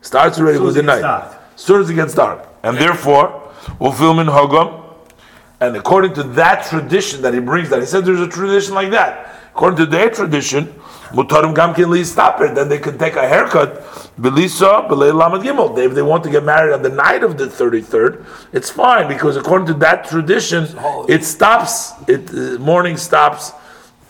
[0.03, 1.03] Starts already with the night.
[1.03, 2.47] As soon as it gets dark.
[2.63, 4.86] And therefore, we'll film in Hogam.
[5.61, 8.91] And according to that tradition that he brings, that he said there's a tradition like
[8.91, 9.35] that.
[9.55, 10.67] According to their tradition,
[11.13, 13.83] Mutarim Gamkin Li stop it, then they can take a haircut.
[14.21, 15.79] Belisa, Belay Lamed Gimel.
[15.79, 19.37] If they want to get married on the night of the 33rd, it's fine because
[19.37, 20.67] according to that tradition,
[21.09, 23.53] it stops, it uh, morning stops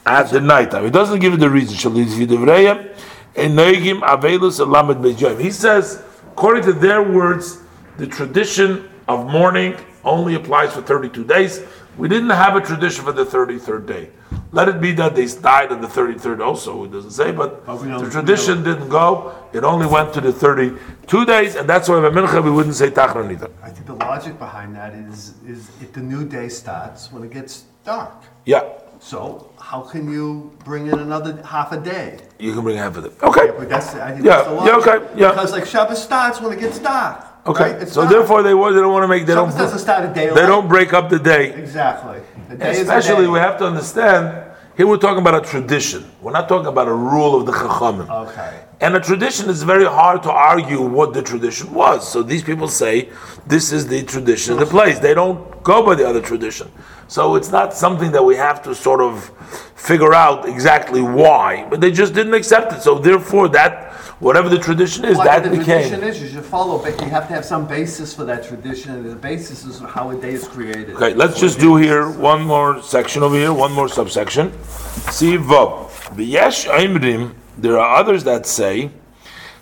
[0.05, 0.85] at the night time.
[0.85, 1.77] He doesn't give it the reason.
[1.77, 2.93] Shaliz Yidivreya,
[3.35, 5.41] Enegim Avelus Lamed Bejoim.
[5.41, 7.61] He says, according to their words,
[7.99, 11.63] the tradition of mourning only applies for 32 days.
[11.99, 14.11] We didn't have a tradition for the 33rd day.
[14.53, 18.09] Let it be that they died on the 33rd also, it doesn't say, but the
[18.11, 19.35] tradition didn't go.
[19.53, 22.91] It only went to the 32 days, and that's why by Mincha we wouldn't say
[22.91, 23.51] Tachron either.
[23.63, 27.33] I think the logic behind that is, is if the new day starts when it
[27.33, 28.23] gets dark.
[28.45, 28.65] Yeah,
[29.01, 32.19] So how can you bring in another half a day?
[32.39, 33.13] you can bring half of it.
[33.23, 33.51] Okay.
[33.59, 35.31] But that's, I think Yeah, that's the yeah, okay, yeah.
[35.31, 37.26] Because like Shabbos starts when it gets dark.
[37.47, 37.89] Okay, right?
[37.89, 38.13] So dark.
[38.13, 40.69] therefore they, they don't want to make, they don't, doesn't start a day they don't
[40.69, 41.53] break up the day.
[41.55, 42.21] Exactly.
[42.49, 46.11] The Especially, we have to understand, here we're talking about a tradition.
[46.21, 48.09] We're not talking about a rule of the Chachamim.
[48.29, 48.63] Okay.
[48.81, 52.07] And a tradition is very hard to argue what the tradition was.
[52.07, 53.09] So these people say
[53.47, 54.99] this is the tradition of the place.
[54.99, 56.71] They don't go by the other tradition.
[57.09, 59.31] So it's not something that we have to sort of
[59.77, 62.83] figure out exactly why, but they just didn't accept it.
[62.83, 63.86] So therefore, that
[64.21, 65.89] whatever the tradition is, What that the became.
[65.89, 68.93] tradition is, you should follow, but you have to have some basis for that tradition,
[68.93, 70.97] and the basis is how a day is created.
[70.97, 74.53] Okay, let's just do here one more section over here, one more subsection.
[75.11, 75.91] See Vav.
[76.17, 78.91] V'yesh Aimrim, there are others that say,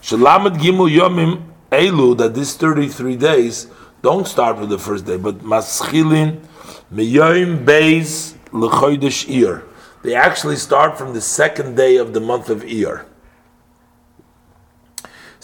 [0.03, 3.69] Shalamed Gimel Yomim Elu, that this 33 days
[4.03, 6.45] don't start with the first day, but Maschilin
[6.93, 9.63] Meyoim Beis L'chodesh Iyar.
[10.03, 13.07] They actually start from the second day of the month of Iyar.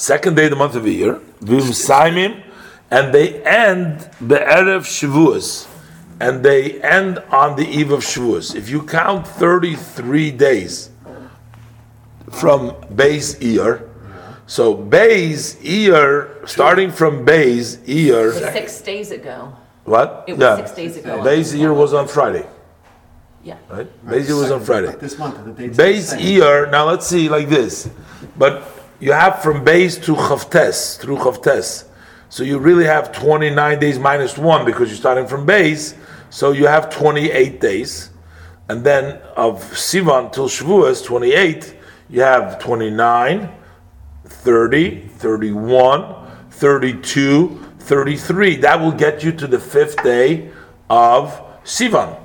[0.01, 2.43] Second day of the month of Iyar, Vim Saimim,
[2.91, 5.69] and they end the Erev Shavuos,
[6.19, 8.57] and they end on the eve of Shavuos.
[8.57, 10.89] If you count 33 days
[12.31, 13.87] from Beis Iyar,
[14.47, 19.53] so Beis Iyar, starting from Beis It was six days ago.
[19.85, 20.25] what?
[20.27, 21.19] It was six days ago.
[21.19, 22.47] Beis Iyar was on Friday,
[23.45, 23.59] Yeah.
[23.69, 23.87] right?
[24.07, 24.97] Beis Iyar was on Friday.
[24.99, 25.83] This month, the date's the
[26.17, 26.71] Beis ear.
[26.71, 27.91] Now let's see like this,
[28.39, 31.85] but you have from base to chavtes through chavtes.
[32.29, 35.95] So you really have 29 days minus one because you're starting from base.
[36.29, 38.11] So you have 28 days.
[38.69, 41.75] And then of Sivan till Shavuos, 28,
[42.09, 43.53] you have 29,
[44.27, 46.15] 30, 31,
[46.51, 48.57] 32, 33.
[48.57, 50.51] That will get you to the fifth day
[50.89, 52.17] of Sivan.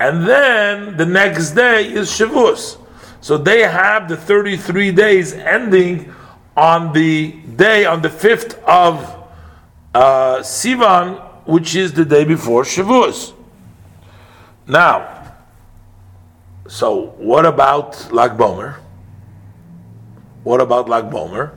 [0.00, 2.81] And then the next day is Shavuos.
[3.22, 6.12] So they have the 33 days ending
[6.56, 8.98] on the day, on the 5th of
[9.94, 13.32] uh, Sivan, which is the day before Shavuos.
[14.66, 15.34] Now,
[16.66, 18.80] so what about Lag Bomer?
[20.42, 21.52] What about Lag Bomer?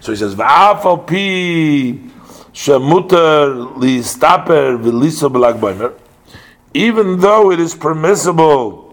[0.00, 2.00] So he says, "Va'afal pi
[2.52, 5.92] shemuter li staper v'liso b'Lag Bomer."
[6.72, 8.89] Even though it is permissible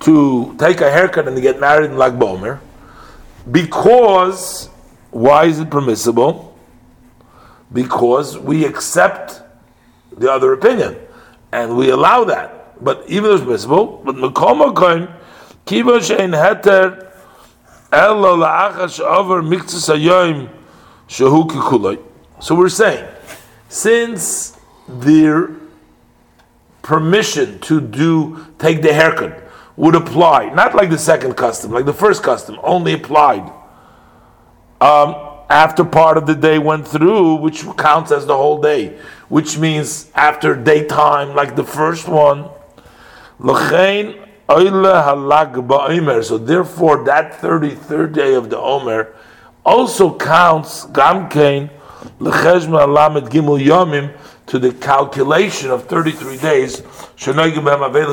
[0.00, 2.60] to take a haircut and to get married in Lag Bomer,
[3.50, 4.68] because
[5.10, 6.56] why is it permissible?
[7.72, 9.42] Because we accept
[10.16, 10.96] the other opinion
[11.52, 12.82] and we allow that.
[12.82, 15.12] But even though it's permissible, but Makom
[15.64, 17.10] Kiva Shein Heter
[17.92, 20.50] Ella La'achash Over Miktus Hayoim,
[21.08, 22.02] Shehu Kikuloi.
[22.40, 23.08] so we're saying,
[23.68, 25.50] since their
[26.82, 29.45] permission to do take the haircut
[29.76, 33.52] would apply, not like the second custom, like the first custom, only applied
[34.80, 35.14] um,
[35.48, 40.10] after part of the day went through, which counts as the whole day, which means
[40.14, 42.48] after daytime, like the first one.
[43.38, 43.54] So
[46.38, 49.14] therefore, that 33rd day of the Omer
[49.64, 51.70] also counts Gamkein
[54.46, 56.80] to the calculation of 33 days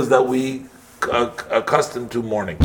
[0.09, 0.65] that we
[1.07, 2.57] accustomed to mourning.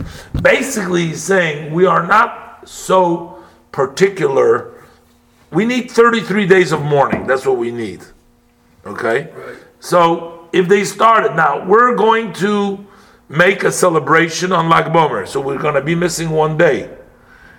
[0.43, 4.85] Basically, he's saying we are not so particular.
[5.51, 7.27] We need 33 days of mourning.
[7.27, 8.03] That's what we need.
[8.87, 9.31] Okay?
[9.33, 9.57] Right.
[9.81, 12.85] So if they started, now we're going to
[13.29, 15.27] make a celebration on Lag Bomer.
[15.27, 16.95] So we're going to be missing one day.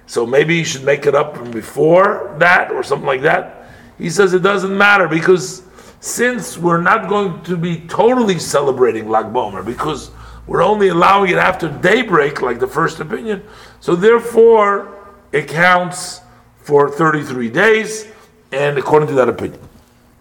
[0.08, 3.70] So maybe you should make it up from before that or something like that.
[3.98, 5.64] He says it doesn't matter because
[6.00, 10.12] since we're not going to be totally celebrating Lag Bomer because
[10.50, 13.44] we're only allowing it after daybreak, like the first opinion,
[13.80, 14.98] so therefore
[15.32, 16.22] it counts
[16.58, 18.08] for 33 days,
[18.52, 19.62] and according to that opinion.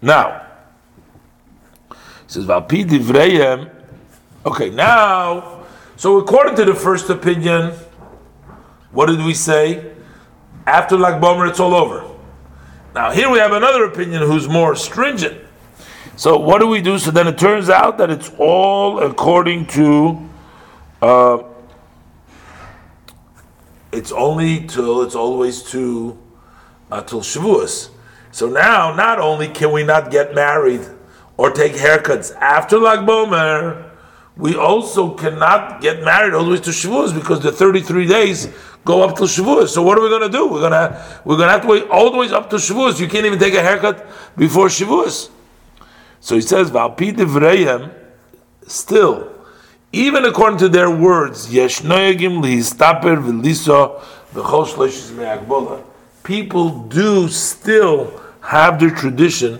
[0.03, 0.45] Now,
[1.89, 1.95] he
[2.27, 3.71] says, Valpi divrayim
[4.45, 5.65] Okay, now,
[5.95, 7.73] so according to the first opinion,
[8.91, 9.91] what did we say?
[10.67, 12.07] After Lag Bomer, it's all over.
[12.93, 15.41] Now, here we have another opinion who's more stringent.
[16.19, 16.99] So, what do we do?
[16.99, 20.19] So then it turns out that it's all according to.
[21.01, 21.43] Uh,
[23.93, 26.19] it's only till it's always to
[26.91, 27.91] uh, till Shavuos.
[28.33, 30.81] So now, not only can we not get married
[31.37, 33.89] or take haircuts after Lag Bomer,
[34.35, 38.49] we also cannot get married all the way to Shavuos because the 33 days
[38.83, 39.69] go up to Shavuos.
[39.69, 40.49] So what are we going to do?
[40.49, 42.99] We're going to we're going to have to wait all the way up to Shavuos.
[42.99, 44.05] You can't even take a haircut
[44.35, 45.29] before Shavuos.
[46.19, 47.91] So he says, "Valpi devrayim."
[48.67, 49.29] Still,
[49.91, 53.99] even according to their words, yesh noyagim lihistaper v'liso
[54.33, 55.81] v'chol shloishis me'agbola.
[56.23, 59.59] People do still have their tradition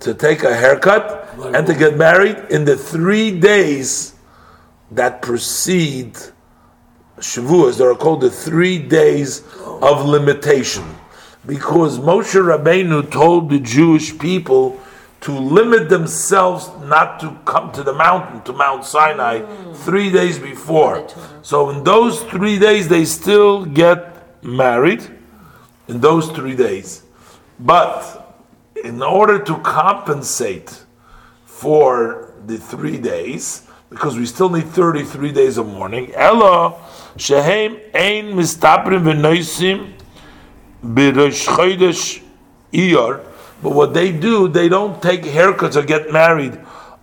[0.00, 4.14] to take a haircut and to get married in the three days
[4.90, 6.16] that precede
[7.18, 7.78] Shavuos.
[7.78, 9.42] They are called the three days
[9.82, 10.84] of limitation.
[11.46, 14.80] Because Moshe Rabbeinu told the Jewish people
[15.26, 19.74] to limit themselves not to come to the mountain, to Mount Sinai, mm.
[19.74, 21.04] three days before.
[21.42, 25.02] So in those three days, they still get married,
[25.88, 27.02] in those three days.
[27.58, 28.38] But
[28.84, 30.84] in order to compensate
[31.44, 36.14] for the three days, because we still need 33 days of mourning.
[36.14, 36.80] Ella
[37.16, 39.92] shehem ein mistaprim v'noisim
[40.84, 42.22] b'rosh chodesh
[42.72, 43.24] iyar.
[43.62, 46.58] But what they do, they don't take haircuts or get married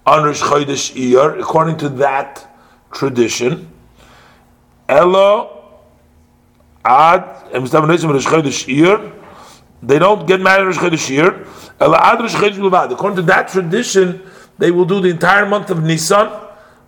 [0.06, 2.47] on Rosh Chodesh Iyar, according to that
[2.91, 3.70] tradition.
[4.88, 5.49] Ella
[6.86, 7.24] ad
[9.86, 11.47] they don't get married Rosh Chodesh Iyar.
[11.80, 14.22] Ella ad Rosh Chodesh According to that tradition,
[14.58, 16.43] they will do the entire month of Nisan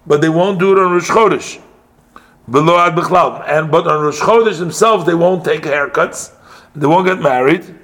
[0.08, 1.62] but they won't do it on Rosh Chodesh.
[2.50, 2.98] Below Ad
[3.48, 6.32] And but on Rosh Chodesh themselves, they won't take haircuts.
[6.76, 7.80] They won't get married.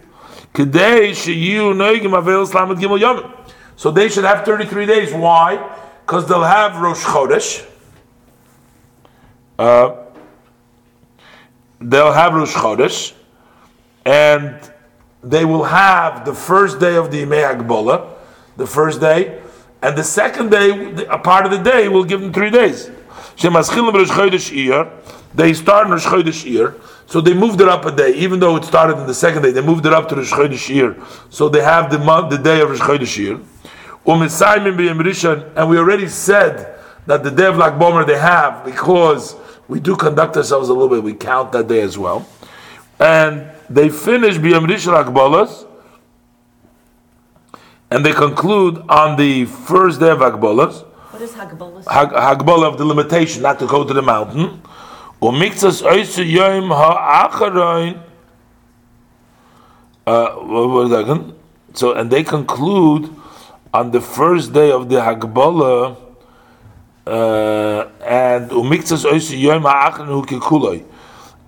[3.75, 5.13] So they should have 33 days.
[5.13, 5.75] Why?
[6.05, 7.65] Because they'll have Rosh Chodesh.
[9.57, 9.95] Uh,
[11.79, 13.13] they'll have Rosh Chodesh.
[14.05, 14.59] And
[15.23, 18.13] they will have the first day of the Yimei Hagbola,
[18.57, 19.41] the first day,
[19.81, 22.91] and the second day, a part of the day, will give them three days.
[25.35, 27.85] Shemaschilim Rosh Chodesh Iyar, they start in Rosh Chodesh Iyar, so they moved it up
[27.85, 30.15] a day, even though it started in the second day, they moved it up to
[30.15, 33.17] Rosh Chodesh Iyar, so they have the month, the day of Rosh Chodesh
[34.05, 38.65] B'Yem umm Rishon, and we already said that the day of Lag Bomer they have,
[38.65, 39.35] because
[39.67, 42.27] we do conduct ourselves a little bit, we count that day as well.
[42.99, 45.67] And they finish Rishon Akbolas,
[47.89, 51.87] and they conclude on the first day of Akbolas, What is Hagbolus?
[51.91, 54.61] Hag- Hagbola of the limitation, not to go to the mountain.
[55.21, 58.01] Umikzas Oisu Yom Ha'acharoin.
[60.07, 61.35] Uh, what was that?
[61.73, 63.13] So, and they conclude
[63.71, 65.95] on the first day of the Hagbola,
[67.05, 70.85] uh, and Umikzas Oisu Yom Ha'acharoin Hu Kikuloi.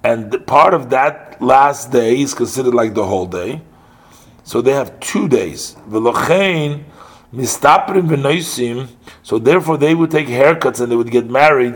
[0.04, 3.62] And part of that last day is considered like the whole day.
[4.44, 5.76] So they have two days.
[5.90, 6.84] V'lochein
[7.34, 8.90] mistaprim v'noisim.
[9.24, 11.76] So therefore they would take haircuts and they would get married.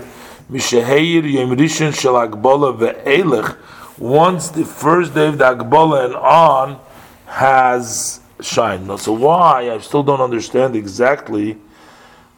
[2.78, 3.58] Ve'elech.
[3.98, 6.80] Once the first day of the agbola and on
[7.26, 8.88] has shined.
[8.88, 9.72] Now, so why?
[9.72, 11.58] I still don't understand exactly.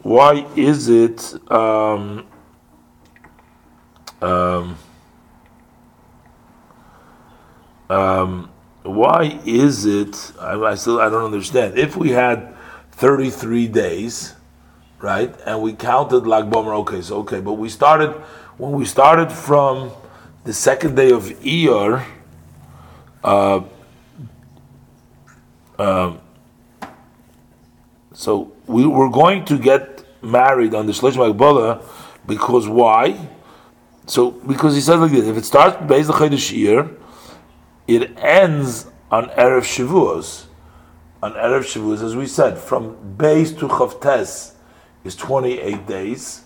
[0.01, 1.33] Why is it?
[1.51, 2.25] Um,
[4.21, 4.77] um,
[7.89, 8.49] um,
[8.83, 10.31] why is it?
[10.39, 11.77] I, I still I don't understand.
[11.77, 12.55] If we had
[12.91, 14.35] thirty three days,
[15.01, 18.11] right, and we counted Lag Bomer, okay, so okay, but we started
[18.57, 19.91] when we started from
[20.43, 22.05] the second day of Iyar.
[23.23, 23.61] Uh,
[25.77, 26.19] um,
[28.13, 31.83] so we were going to get married on the Shlish Magbola
[32.27, 33.29] because why?
[34.05, 36.95] So because he says like this: if it starts based the Chodesh Iyar,
[37.87, 40.45] it ends on Erev Shavuos.
[41.21, 44.53] On Erev Shavuos, as we said, from base to Chavtes
[45.03, 46.43] is 28 days,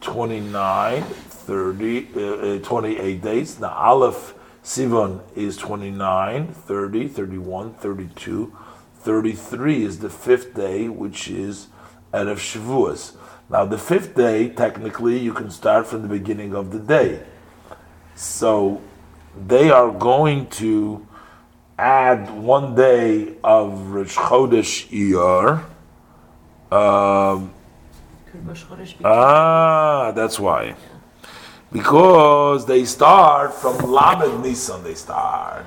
[0.00, 3.60] 29, 30, uh, uh, 28 days.
[3.60, 8.56] Now Aleph Sivan is 29, 30, 31, 32,
[9.00, 11.68] 33 is the fifth day, which is
[12.12, 13.16] Erev Shavuos.
[13.50, 17.22] Now the fifth day, technically, you can start from the beginning of the day.
[18.14, 18.80] So
[19.36, 21.06] they are going to
[21.78, 25.64] add one day of Rosh Chodesh Iyar.
[26.70, 28.21] Um, Could Rosh Chodesh be-
[29.04, 30.74] ah, that's why.
[31.72, 35.64] Because they start from Lamed Nisan, they start.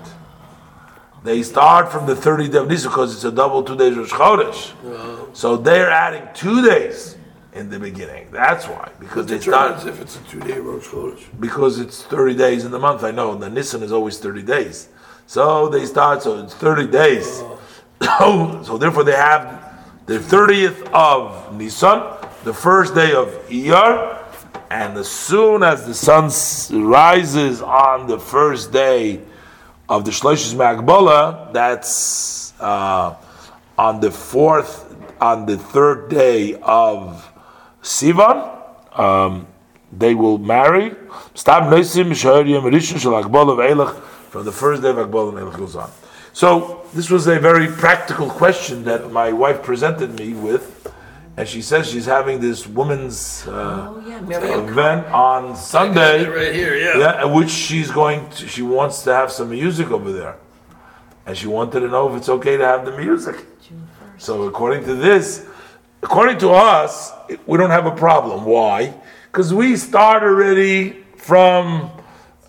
[1.24, 4.12] They start from the 30th day of Nisan because it's a double two days Rosh
[4.12, 5.36] Chodesh.
[5.36, 7.18] So they're adding two days
[7.54, 8.28] in the beginning.
[8.32, 8.92] That's why.
[9.00, 11.24] Because they start Determines if it's a two-day Rosh Chodesh.
[11.40, 13.04] because it's 30 days in the month.
[13.04, 14.90] I know the Nissan is always 30 days.
[15.26, 17.26] So they start, so it's 30 days.
[18.20, 19.74] so therefore, they have
[20.06, 22.04] the 30th of Nisan,
[22.46, 24.24] the first day of Iyar,
[24.70, 26.30] and as soon as the sun
[26.88, 29.20] rises on the first day
[29.90, 33.16] of the Shloshis Magbola, that's uh,
[33.80, 37.28] on the fourth, on the third day of
[37.82, 38.62] Sivan,
[38.98, 39.48] um,
[39.92, 40.92] they will marry.
[44.30, 45.90] From the first day of Agbola and goes on.
[46.34, 50.94] So this was a very practical question that my wife presented me with,
[51.38, 53.52] and she says she's having this woman's uh,
[53.90, 54.20] Oh, yeah,
[54.58, 56.26] event on Sunday.
[56.28, 56.98] Right here, yeah.
[56.98, 60.38] Yeah, and which she's going to, she wants to have some music over there.
[61.26, 63.46] And she wanted to know if it's okay to have the music.
[64.18, 65.46] So according to this,
[66.04, 67.12] according to us,
[67.46, 68.46] we don't have a problem.
[68.46, 68.94] Why?
[69.32, 71.92] Because we start already from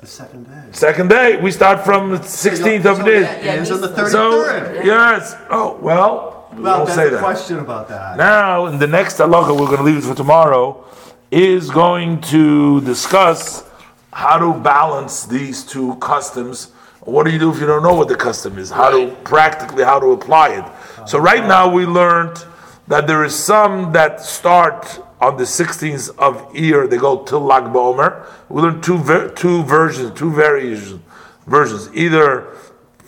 [0.01, 0.63] The second day.
[0.71, 1.41] second day.
[1.41, 3.27] We start from the 16th of So this.
[3.27, 4.85] that ends on the So, 33rd.
[4.85, 5.35] yes.
[5.51, 7.21] Oh, well, we Well, don't say a that.
[7.21, 8.17] question about that.
[8.17, 10.85] Now, in the next halacha, we're going to leave it for tomorrow,
[11.31, 13.69] is going to discuss
[14.13, 16.73] how to balance these two customs.
[17.01, 18.71] What do you do if you don't know what the custom is?
[18.71, 21.09] How to practically how to apply it.
[21.09, 21.49] So right uh-huh.
[21.49, 22.43] now we learned
[22.89, 26.87] that there is some that start on the 16th of year.
[26.87, 28.27] They go till Lag BaOmer.
[28.49, 31.03] We learned two ver- two versions, two variations
[31.47, 31.95] versions.
[31.95, 32.57] Either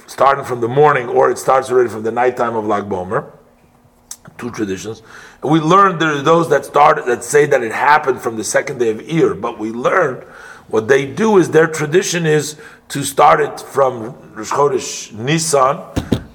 [0.07, 3.32] starting from the morning or it starts already from the nighttime of Lag BaOmer
[4.37, 5.03] two traditions.
[5.43, 8.79] We learned there are those that start that say that it happened from the second
[8.79, 10.24] day of Iyar, but we learned
[10.68, 12.57] what they do is their tradition is
[12.89, 15.79] to start it from Rosh Chodesh Nisan,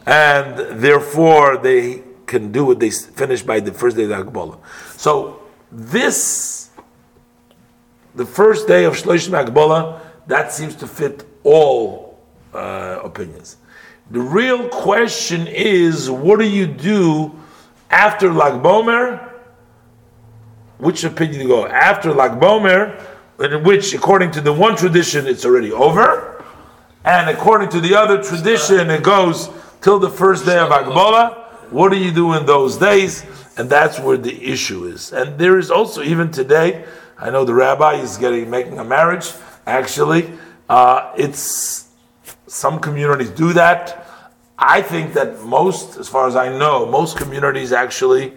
[0.05, 2.79] and therefore they can do it.
[2.79, 4.57] They finish by the first day of the.
[4.97, 5.41] So
[5.71, 6.71] this,
[8.15, 12.19] the first day of Shloshim Hagbolah, that seems to fit all
[12.53, 13.57] uh, opinions.
[14.09, 17.39] The real question is, what do you do
[17.93, 19.31] after Lag Bomer?
[20.79, 22.99] Which opinion you go after Lag Bomer?
[23.39, 26.43] In which, according to the one tradition, it's already over,
[27.03, 29.49] and according to the other tradition, it goes
[29.81, 31.43] till the first day of Agbola.
[31.71, 33.25] What do you do in those days?
[33.57, 35.11] And that's where the issue is.
[35.11, 36.85] And there is also even today.
[37.17, 39.31] I know the rabbi is getting making a marriage.
[39.65, 40.31] Actually,
[40.69, 41.89] uh, it's
[42.47, 44.02] some communities do that.
[44.57, 48.33] I think that most, as far as I know, most communities actually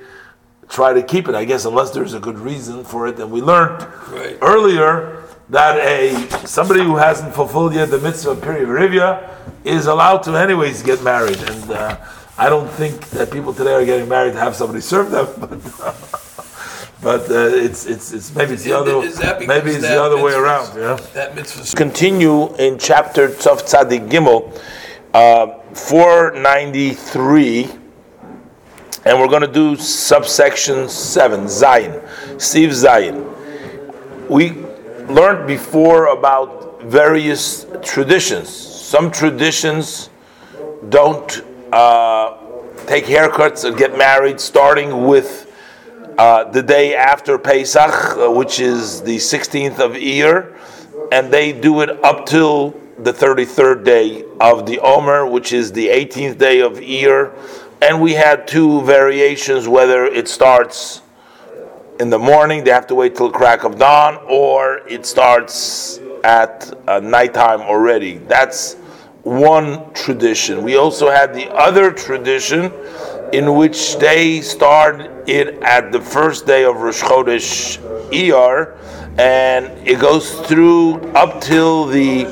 [0.68, 1.34] try to keep it.
[1.34, 3.18] I guess unless there's a good reason for it.
[3.18, 4.38] And we learned Right.
[4.42, 9.28] earlier that a somebody who hasn't fulfilled yet the mitzvah of Piri Rivia
[9.64, 11.38] is allowed to anyways get married.
[11.38, 11.96] And uh,
[12.38, 16.12] I don't think that people today are getting married to have somebody serve them, but.
[17.02, 17.34] But uh,
[17.66, 20.32] it's it's it's maybe it's the other Is that because maybe it's the other way
[20.32, 20.76] around.
[20.76, 21.76] Yeah That mitzvah.
[21.76, 24.50] continue in chapter Tav Tzadik Gimel,
[25.16, 27.64] uh, 493,
[29.06, 32.02] and we're going to do subsection 7, Zion,
[32.38, 33.24] Steve Zion.
[34.28, 34.50] We
[35.08, 38.50] learned before about various traditions.
[38.50, 40.10] Some traditions
[40.90, 41.42] don't
[41.72, 42.36] uh,
[42.86, 45.50] take haircuts and get married starting with
[46.18, 50.54] uh, the day after Pesach, uh, which is the 16th of Iyar,
[51.10, 55.88] and they do it up till the 33rd day of the Omer, which is the
[55.88, 57.32] 18th day of Iyar.
[57.82, 61.02] And we had two variations whether it starts
[62.00, 66.72] in the morning, they have to wait till crack of dawn, or it starts at
[66.86, 68.18] uh, nighttime already.
[68.18, 68.74] That's
[69.22, 70.62] one tradition.
[70.62, 72.70] We also had the other tradition
[73.32, 77.78] in which they start it at the first day of Rosh Chodesh
[78.10, 78.76] Iyar,
[79.18, 82.24] and it goes through up till the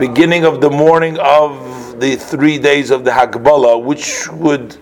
[0.00, 4.78] beginning of the morning of the three days of the Hakbala, which would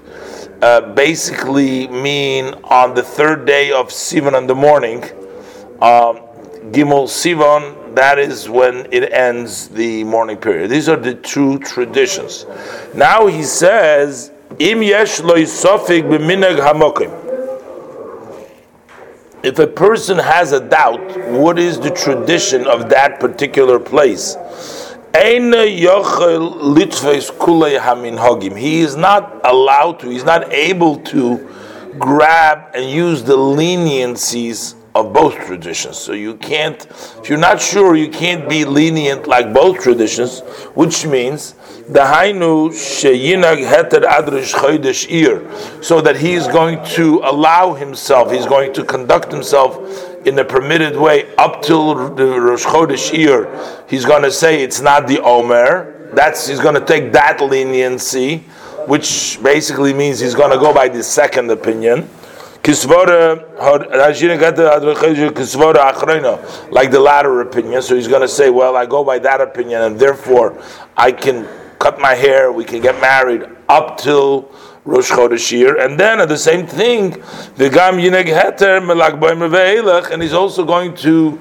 [0.62, 5.03] uh, basically mean on the third day of Sivan in the morning,
[5.83, 6.23] um,
[6.71, 10.71] Gimel Sivan, that is when it ends the morning period.
[10.71, 12.47] These are the two traditions.
[12.95, 17.11] Now he says, Im yesh hamokim.
[19.43, 21.01] If a person has a doubt,
[21.31, 24.37] what is the tradition of that particular place?
[25.15, 25.87] He
[28.81, 31.49] is not allowed to, he's not able to
[31.99, 35.97] grab and use the leniencies of both traditions.
[35.97, 36.87] So you can't,
[37.21, 40.41] if you're not sure, you can't be lenient like both traditions,
[40.75, 41.55] which means
[41.89, 48.33] the hainu sheyinag heter adrish chodesh ir, so that he is going to allow himself,
[48.33, 53.89] he's going to conduct himself in a permitted way up till the Rosh Chodesh Iyar,
[53.89, 56.11] He's going to say it's not the Omer.
[56.14, 58.39] That's he's going to take that leniency,
[58.87, 62.09] which basically means he's going to go by the second opinion.
[66.71, 67.83] Like the latter opinion.
[67.83, 70.62] So he's going to say, well, I go by that opinion, and therefore
[70.97, 71.47] I can
[71.79, 74.51] cut my hair, we can get married up till
[74.89, 77.11] Rosh Chodesh Iyar, and then at the same thing,
[77.57, 81.39] the Gam Yineg Heter Melag and he's also going to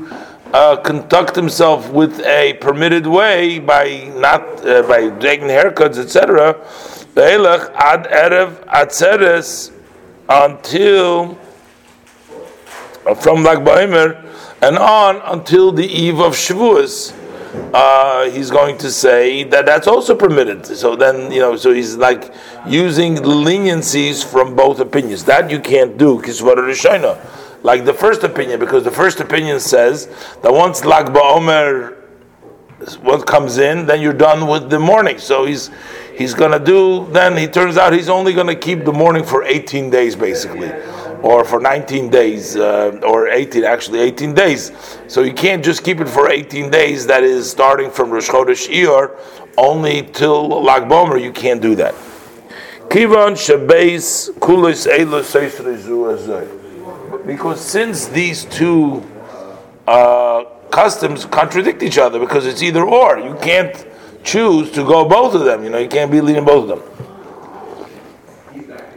[0.53, 6.55] uh, conduct himself with a permitted way by not uh, by taking haircuts, etc.
[7.15, 9.71] Ve'elach ad erev atzeres
[10.27, 11.35] until
[13.21, 14.25] from Lag Boimer
[14.61, 17.13] and on until the eve of Shavuos
[17.73, 20.65] uh, he's going to say that that's also permitted.
[20.65, 22.33] So then, you know, so he's like
[22.65, 25.23] using leniencies from both opinions.
[25.25, 27.63] That you can't do, Kisvara.
[27.63, 30.07] Like the first opinion, because the first opinion says
[30.41, 31.97] that once Lag BaOmer
[33.01, 35.17] what comes in, then you're done with the morning.
[35.17, 35.71] So he's
[36.15, 37.07] he's gonna do.
[37.11, 40.69] Then he turns out he's only gonna keep the morning for 18 days, basically,
[41.23, 44.71] or for 19 days, uh, or 18 actually 18 days.
[45.07, 47.07] So you can't just keep it for 18 days.
[47.07, 49.17] That is starting from Rosh Chodesh Iyar
[49.57, 51.21] only till Lag Bomer.
[51.21, 51.95] You can't do that.
[52.89, 53.33] Kivan
[54.39, 54.87] Kulis
[57.25, 59.03] Because since these two
[59.87, 63.85] uh, customs contradict each other, because it's either or, you can't
[64.23, 65.63] choose to go both of them.
[65.63, 66.97] You know, you can't be leading both of them.
[68.57, 68.96] Avol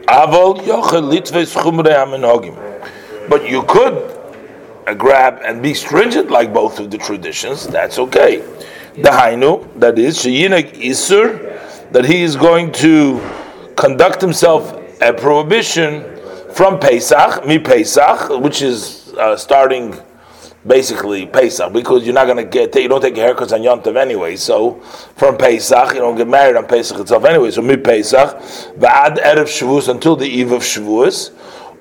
[3.29, 3.95] But you could
[4.97, 7.65] grab and be stringent like both of the traditions.
[7.65, 8.39] That's okay.
[8.95, 13.21] The hainu, that is sheyinek isur, that he is going to
[13.77, 16.03] conduct himself a prohibition
[16.51, 19.97] from Pesach, mi Pesach, which is uh, starting
[20.65, 23.97] basically Pesach because you're not going to get you don't take haircuts on Yom Tov
[23.97, 24.35] anyway.
[24.35, 24.75] So
[25.15, 27.51] from Pesach, you don't get married on Pesach itself anyway.
[27.51, 28.37] So mid Pesach,
[28.77, 31.31] Va'ad erev Shavuos until the eve of Shavuos,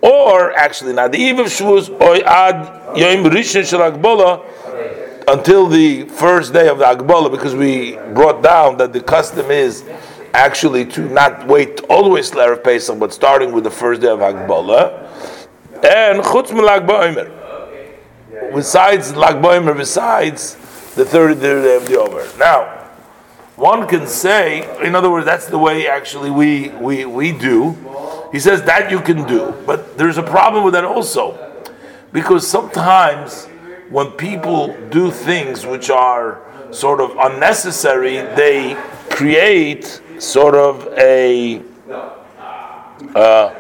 [0.03, 4.47] or actually not the eve of Shavuos, or ad Yom Rishon Shel Agbola
[5.29, 9.85] until the first day of the Agbola, because we brought down that the custom is
[10.33, 14.21] actually to not wait always till erev Pesach, but starting with the first day of
[14.21, 15.07] Agbola,
[15.85, 17.40] and Chutz Milag Ba'omer
[18.55, 20.55] besides Lag Boimer, besides
[20.95, 22.27] the third day of the Omer.
[22.39, 22.77] Now,
[23.57, 27.77] one can say, in other words, that's the way actually we, we, we do.
[28.33, 31.37] He says that you can do, but there's a problem with that also,
[32.13, 33.47] because sometimes
[33.91, 36.41] when people do things which are
[36.71, 38.77] sort of unnecessary, they
[39.11, 43.55] create sort of a uh,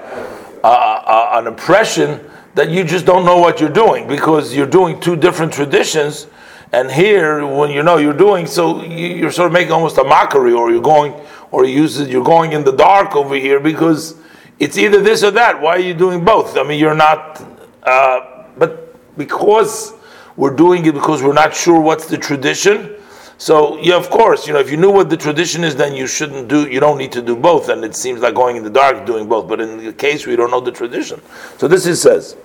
[0.62, 5.00] uh, uh, an impression that you just don't know what you're doing because you're doing
[5.00, 6.26] two different traditions.
[6.72, 10.52] And here, when you know you're doing, so you're sort of making almost a mockery,
[10.52, 11.14] or you're going,
[11.50, 14.16] or you use it, you're going in the dark over here because
[14.58, 15.60] it's either this or that.
[15.60, 16.56] Why are you doing both?
[16.56, 17.42] I mean, you're not.
[17.82, 19.94] Uh, but because
[20.36, 22.96] we're doing it because we're not sure what's the tradition,
[23.40, 26.06] so yeah, of course, you know, if you knew what the tradition is, then you
[26.06, 26.68] shouldn't do.
[26.68, 27.70] You don't need to do both.
[27.70, 29.48] And it seems like going in the dark doing both.
[29.48, 31.22] But in the case we don't know the tradition,
[31.56, 32.36] so this he says.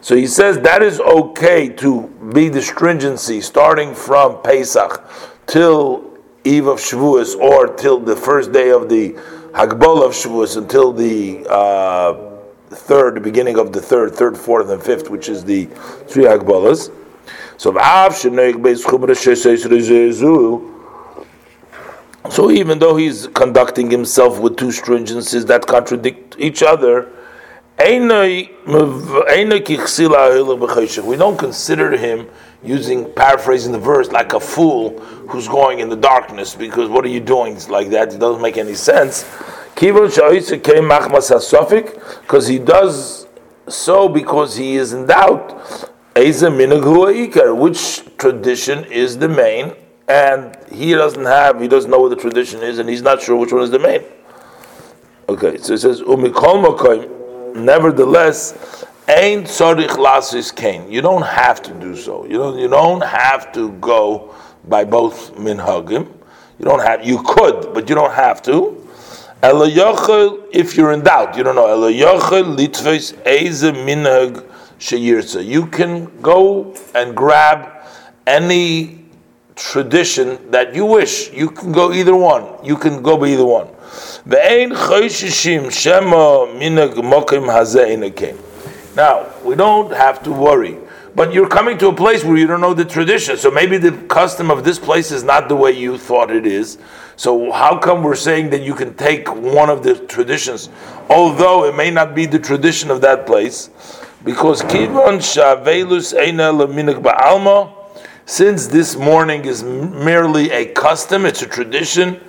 [0.00, 5.02] So he says that is okay to be the stringency starting from Pesach
[5.48, 9.14] till Eve of Shavuos or till the first day of the
[9.50, 12.38] Hagbol of Shavuos until the uh,
[12.70, 15.64] third, the beginning of the third, third, fourth, and fifth, which is the
[16.06, 16.92] three Hagbolas.
[17.58, 17.72] So
[22.30, 27.10] so even though he's conducting himself with two stringencies that contradict each other,
[27.78, 27.98] we
[31.16, 32.28] don't consider him
[32.62, 34.98] using paraphrasing the verse like a fool
[35.28, 38.12] who's going in the darkness because what are you doing it's like that?
[38.12, 39.24] It doesn't make any sense.
[39.74, 40.16] Because
[42.46, 43.26] he does
[43.68, 45.90] so because he is in doubt
[47.54, 49.72] which tradition is the main,
[50.08, 53.36] and he doesn't have, he doesn't know what the tradition is, and he's not sure
[53.36, 54.02] which one is the main.
[55.28, 56.00] Okay, so it says,
[57.56, 60.90] nevertheless, Ain tzarich lasis kain.
[60.90, 62.24] You don't have to do so.
[62.24, 62.58] You don't.
[62.58, 64.34] You don't have to go
[64.66, 66.12] by both minhagim.
[66.58, 67.06] You don't have.
[67.06, 68.82] You could, but you don't have to.
[69.44, 71.86] If you're in doubt, you don't know.
[71.86, 72.02] eze
[73.62, 74.44] minhag
[74.78, 75.44] sheyirza.
[75.44, 77.84] You can go and grab
[78.26, 79.04] any
[79.54, 81.32] tradition that you wish.
[81.32, 82.64] You can go either one.
[82.64, 83.68] You can go by either one.
[88.94, 90.78] Now, we don't have to worry.
[91.14, 93.38] But you're coming to a place where you don't know the tradition.
[93.38, 96.76] So maybe the custom of this place is not the way you thought it is.
[97.16, 100.68] So how come we're saying that you can take one of the traditions,
[101.08, 103.70] although it may not be the tradition of that place?
[104.24, 107.72] Because kivon shavelus eina leminik ba'alma,
[108.24, 112.20] since this morning is merely a custom, it's a tradition.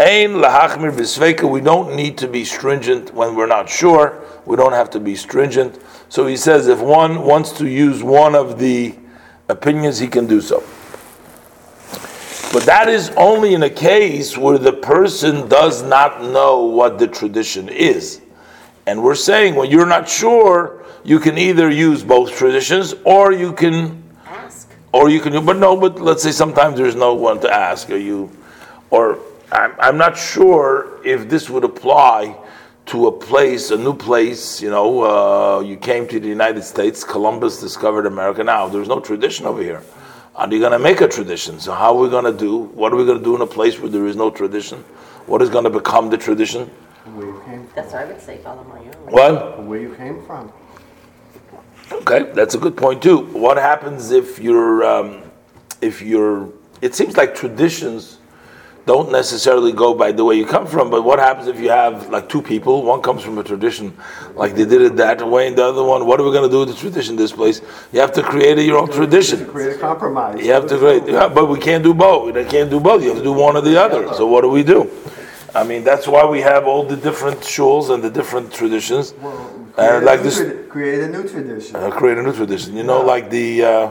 [0.00, 1.48] Ein lahachmir v'sveka.
[1.48, 4.22] We don't need to be stringent when we're not sure.
[4.46, 5.80] We don't have to be stringent.
[6.08, 8.94] So he says, if one wants to use one of the
[9.48, 10.62] opinions, he can do so.
[12.52, 17.08] But that is only in a case where the person does not know what the
[17.08, 18.22] tradition is.
[18.86, 20.73] And we're saying when you're not sure,
[21.04, 24.70] you can either use both traditions or you can ask.
[24.92, 27.96] Or you can, but no, but let's say sometimes there's no one to ask, or
[27.96, 28.30] you,
[28.90, 29.18] or
[29.52, 32.36] I'm, I'm not sure if this would apply
[32.86, 34.62] to a place, a new place.
[34.62, 38.42] You know, uh, you came to the United States, Columbus discovered America.
[38.42, 39.82] Now there's no tradition over here.
[40.36, 41.60] Are you going to make a tradition?
[41.60, 42.58] So how are we going to do?
[42.58, 44.80] What are we going to do in a place where there is no tradition?
[45.26, 46.66] What is going to become the tradition?
[47.14, 47.72] Where you came from.
[47.74, 49.12] That's what I would say, follow my own.
[49.12, 49.62] What?
[49.62, 50.52] Where you came from.
[51.92, 53.26] Okay, that's a good point too.
[53.26, 55.22] What happens if you're, um,
[55.80, 56.48] if you're?
[56.80, 58.18] It seems like traditions
[58.86, 62.10] don't necessarily go by the way you come from, but what happens if you have
[62.10, 62.82] like two people?
[62.82, 63.96] One comes from a tradition,
[64.34, 66.50] like they did it that way, and the other one, what are we going to
[66.50, 67.16] do with the tradition?
[67.16, 67.62] This place,
[67.92, 69.46] you have to create your own tradition.
[69.46, 70.44] Create a compromise.
[70.44, 72.34] You have to create, yeah, but we can't do both.
[72.34, 73.02] They can't do both.
[73.02, 74.12] You have to do one or the other.
[74.14, 74.90] So what do we do?
[75.54, 79.14] I mean, that's why we have all the different shuls and the different traditions.
[79.78, 80.38] And like this,
[80.68, 81.76] Create a new tradition.
[81.76, 82.76] uh, create a new tradition.
[82.76, 83.90] You know, like the uh,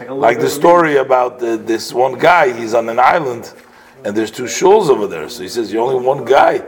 [0.00, 2.52] Like like the story about the, this one guy.
[2.52, 3.52] He's on an island,
[4.04, 5.28] and there's two shuls over there.
[5.28, 6.58] So he says, "You're only one guy.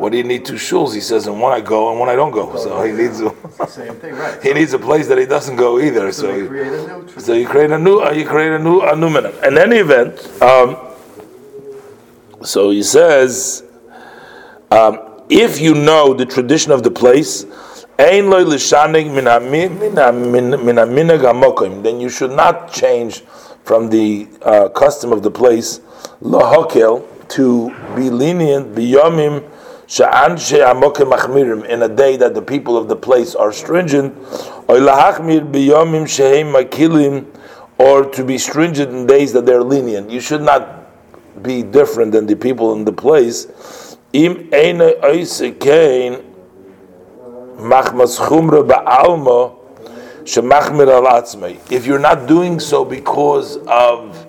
[0.00, 0.94] what do you need two shuls?
[0.94, 2.56] He says, and one I go and one I don't go.
[2.56, 3.28] So he needs a,
[3.68, 4.42] Same thing, right?
[4.42, 6.10] he needs a place that he doesn't go either.
[6.12, 8.52] So So, they he- create a new so you create a new, uh, you create
[8.52, 9.34] a new, a new minute.
[9.44, 10.68] In any event, um,
[12.42, 13.62] so he says,
[14.72, 14.98] um,
[15.28, 17.44] if you know the tradition of the place,
[17.98, 18.32] then
[22.00, 23.20] you should not change
[23.64, 25.82] from the uh, custom of the place,
[27.28, 28.96] to be lenient, in
[31.82, 34.14] a day that the people of the place are stringent,
[37.78, 40.10] or to be stringent in days that they're lenient.
[40.10, 40.86] You should not
[41.42, 43.46] be different than the people in the place.
[44.12, 44.94] Im eine
[51.06, 51.56] atzmei.
[51.70, 54.26] If you're not doing so because of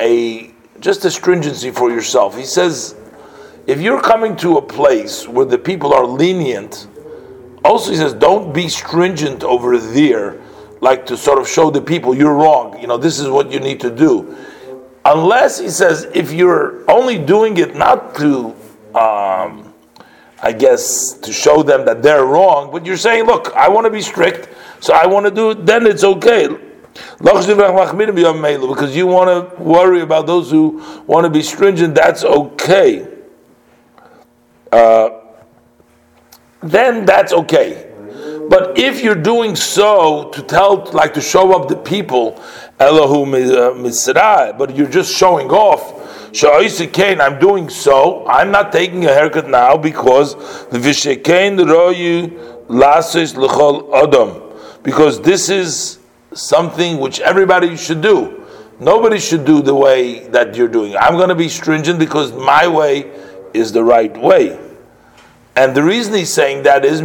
[0.00, 0.50] a
[0.80, 2.94] just a stringency for yourself, he says,
[3.66, 6.86] if you're coming to a place where the people are lenient,
[7.64, 10.40] also he says, don't be stringent over there,
[10.80, 12.78] like to sort of show the people you're wrong.
[12.80, 14.36] You know, this is what you need to do
[15.04, 18.54] unless he says if you're only doing it not to
[18.98, 19.72] um,
[20.42, 23.90] i guess to show them that they're wrong but you're saying look i want to
[23.90, 24.48] be strict
[24.80, 26.48] so i want to do it then it's okay
[27.20, 33.06] because you want to worry about those who want to be stringent that's okay
[34.72, 35.10] uh,
[36.62, 37.88] then that's okay
[38.48, 42.32] but if you're doing so to tell, like to show up the people,
[42.80, 45.97] Elohu Misra, but you're just showing off.
[47.20, 48.26] I'm doing so.
[48.26, 50.34] I'm not taking a haircut now because
[50.68, 54.42] the Vishekain Royu Lasis Lechol Adam.
[54.82, 55.98] Because this is
[56.34, 58.46] something which everybody should do.
[58.80, 60.96] Nobody should do the way that you're doing.
[60.96, 63.10] I'm going to be stringent because my way
[63.52, 64.58] is the right way.
[65.56, 67.00] And the reason he's saying that is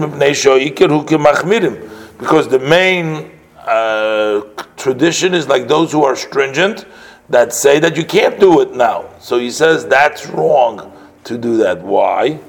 [2.17, 3.31] because the main
[3.65, 4.41] uh,
[4.77, 6.85] tradition is like those who are stringent
[7.29, 9.09] that say that you can't do it now.
[9.19, 10.91] So he says that's wrong
[11.23, 11.81] to do that.
[11.81, 12.39] Why?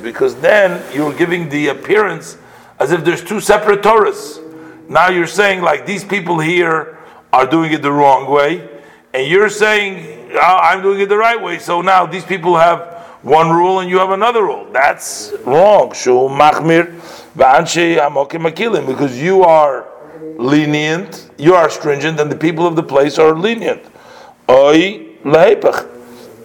[0.00, 2.38] Because then you're giving the appearance
[2.78, 4.40] as if there's two separate Torahs.
[4.88, 6.98] Now you're saying like these people here
[7.32, 8.68] are doing it the wrong way,
[9.12, 11.58] and you're saying "Oh, I'm doing it the right way.
[11.58, 14.66] So now these people have one rule and you have another rule.
[14.72, 15.88] That's wrong.
[18.86, 19.86] Because you are
[20.38, 23.82] lenient, you are stringent, and the people of the place are lenient.
[24.48, 25.90] Oy lehepach.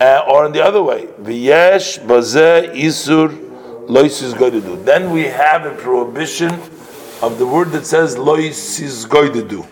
[0.01, 4.81] Uh, or in the other way, v'yesh bazeh isur lois is going to do.
[4.83, 6.51] Then we have a prohibition
[7.21, 9.67] of the word that says lois is do.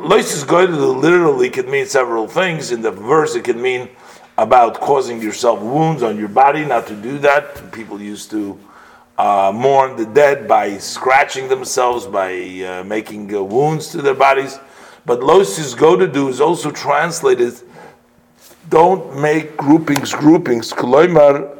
[0.00, 2.72] Lois is do literally could mean several things.
[2.72, 3.90] In the verse, it can mean
[4.38, 6.64] about causing yourself wounds on your body.
[6.64, 7.72] Not to do that.
[7.72, 8.58] People used to
[9.18, 12.32] uh, mourn the dead by scratching themselves, by
[12.62, 14.58] uh, making uh, wounds to their bodies.
[15.04, 17.54] But lois is going to do is also translated.
[18.68, 20.72] Don't make groupings, groupings.
[20.72, 21.58] Koloimar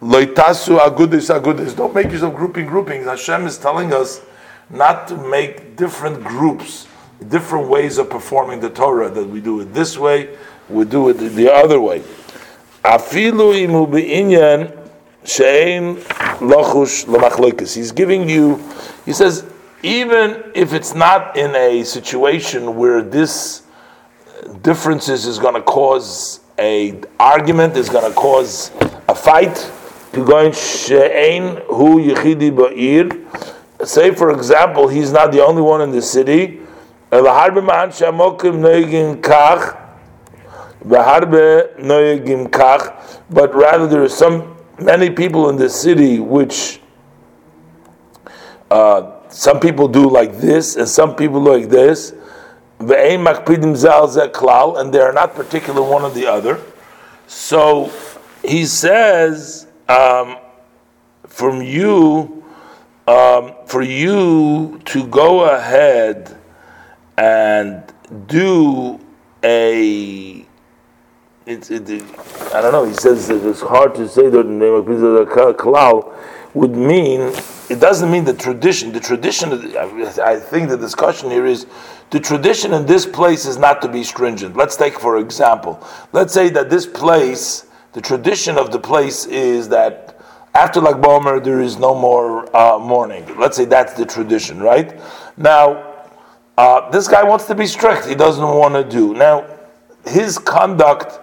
[0.00, 1.76] loitasu agudis agudis.
[1.76, 3.06] Don't make yourself grouping, groupings.
[3.06, 4.20] Hashem is telling us
[4.70, 6.86] not to make different groups
[7.28, 9.10] different ways of performing the Torah.
[9.10, 10.36] That we do it this way,
[10.68, 12.00] we do it the other way.
[12.84, 14.81] Afilu imu
[15.24, 15.96] Shein
[16.38, 17.74] lochush lamachloikas.
[17.74, 18.62] He's giving you,
[19.04, 19.44] he says,
[19.82, 23.62] even if it's not in a situation where this
[24.62, 28.70] differences is going to cause a argument, is going to cause
[29.08, 29.70] a fight,
[30.12, 33.86] Kigoin she'ein hu yichidi ba'ir.
[33.86, 36.60] Say, for example, he's not the only one in the city.
[37.10, 37.62] Kach.
[42.50, 43.20] Kach.
[43.30, 44.51] But rather there is some
[44.84, 46.80] many people in the city which
[48.70, 52.12] uh, some people do like this and some people like this,
[52.80, 52.88] and
[54.92, 56.60] they are not particular one or the other.
[57.26, 57.90] So
[58.44, 60.36] he says, um,
[61.26, 62.44] from you,
[63.06, 66.36] um, for you to go ahead
[67.16, 67.82] and
[68.26, 69.00] do
[69.44, 70.46] a
[71.46, 72.02] it's it,
[72.54, 72.84] I don't know.
[72.84, 75.26] He says it's hard to say that the name of the
[75.58, 76.14] Kalal
[76.54, 77.32] would mean.
[77.70, 78.92] It doesn't mean the tradition.
[78.92, 79.52] The tradition.
[79.76, 81.66] I think the discussion here is
[82.10, 84.56] the tradition in this place is not to be stringent.
[84.56, 85.82] Let's take for example.
[86.12, 90.20] Let's say that this place, the tradition of the place is that
[90.54, 93.24] after Lag Bomer there is no more uh, mourning.
[93.38, 95.00] Let's say that's the tradition, right?
[95.36, 95.92] Now
[96.58, 98.06] uh, this guy wants to be strict.
[98.06, 99.14] He doesn't want to do.
[99.14, 99.46] Now,
[100.04, 101.21] his conduct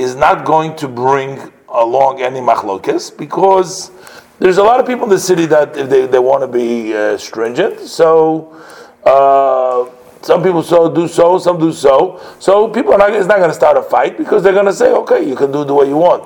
[0.00, 3.90] is not going to bring along any machlokes because
[4.38, 6.94] there's a lot of people in the city that if they, they want to be
[6.94, 7.80] uh, stringent.
[7.80, 8.56] So
[9.04, 9.90] uh,
[10.22, 12.20] some people so do so, some do so.
[12.38, 14.72] So people are not, it's not going to start a fight because they're going to
[14.72, 16.24] say, okay, you can do the way you want.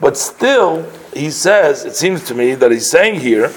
[0.00, 3.52] But still, he says, it seems to me that he's saying here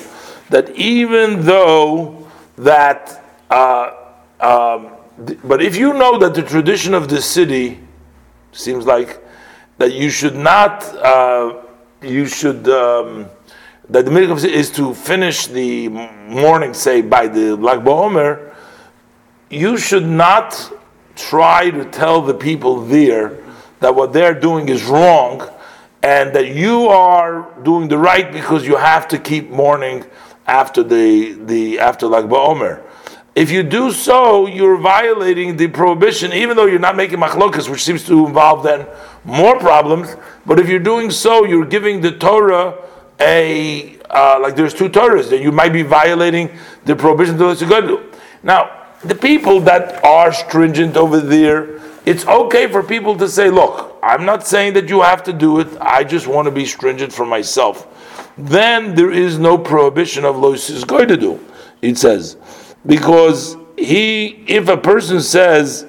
[0.50, 3.92] that even though that, uh,
[4.40, 4.92] um,
[5.28, 7.80] th- but if you know that the tradition of the city
[8.52, 9.22] seems like
[9.80, 11.62] that you should not, uh,
[12.02, 13.28] you should, um,
[13.90, 18.54] that the minhag is to finish the morning, say by the Lag BaOmer,
[19.50, 20.72] you should not
[21.16, 23.40] try to tell the people there
[23.80, 25.50] that what they're doing is wrong
[26.04, 30.06] and that you are doing the right because you have to keep mourning
[30.46, 32.84] after the, the after Lag BaOmer.
[33.36, 37.84] If you do so, you're violating the prohibition, even though you're not making machlokas, which
[37.84, 38.88] seems to involve then
[39.24, 40.16] more problems.
[40.46, 42.76] But if you're doing so, you're giving the Torah
[43.20, 46.50] a uh, like there's two Torahs, that you might be violating
[46.86, 48.12] the prohibition to do.
[48.44, 53.98] Now, the people that are stringent over there, it's okay for people to say, look,
[54.02, 57.14] I'm not saying that you have to do it, I just want to be stringent
[57.14, 57.88] for myself.
[58.38, 61.40] Then there is no prohibition of Lois is going to do,
[61.82, 62.38] it says.
[62.86, 65.86] Because he, if a person says,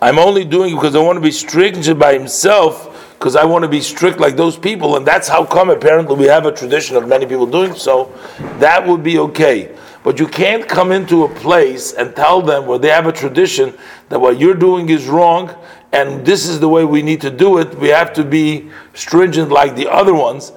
[0.00, 3.62] I'm only doing it because I want to be stringent by himself, because I want
[3.62, 6.96] to be strict like those people, and that's how come apparently we have a tradition
[6.96, 8.12] of many people doing so,
[8.58, 9.76] that would be okay.
[10.02, 13.72] But you can't come into a place and tell them where they have a tradition
[14.08, 15.54] that what you're doing is wrong
[15.92, 17.78] and this is the way we need to do it.
[17.78, 20.52] We have to be stringent like the other ones.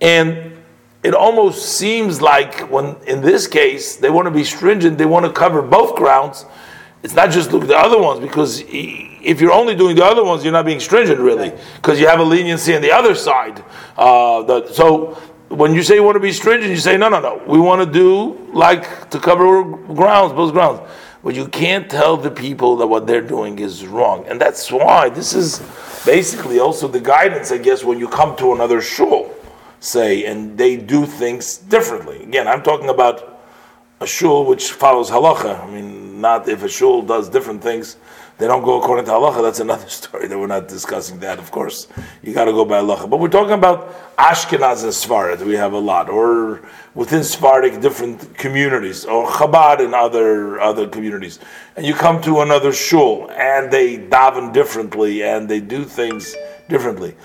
[0.00, 0.57] And
[1.02, 5.24] it almost seems like when in this case they want to be stringent, they want
[5.26, 6.44] to cover both grounds.
[7.02, 10.24] It's not just look at the other ones because if you're only doing the other
[10.24, 13.64] ones, you're not being stringent really because you have a leniency on the other side.
[13.96, 15.14] Uh, the, so
[15.48, 17.42] when you say you want to be stringent, you say no, no, no.
[17.46, 20.80] We want to do like to cover grounds, both grounds.
[21.22, 25.08] But you can't tell the people that what they're doing is wrong, and that's why
[25.08, 25.58] this is
[26.06, 29.34] basically also the guidance, I guess, when you come to another shul,
[29.80, 32.22] say, and they do things differently.
[32.22, 33.40] Again, I'm talking about
[34.00, 35.64] a shul which follows halacha.
[35.64, 37.96] I mean, not if a shul does different things
[38.38, 41.50] they don't go according to halacha, that's another story that we're not discussing that, of
[41.50, 41.88] course.
[42.22, 43.10] You got to go by halacha.
[43.10, 46.62] But we're talking about Ashkenaz and Sfarad, we have a lot, or
[46.94, 51.40] within Sephardic different communities, or Chabad and other, other communities.
[51.76, 56.36] And you come to another shul, and they daven differently, and they do things
[56.68, 57.16] differently.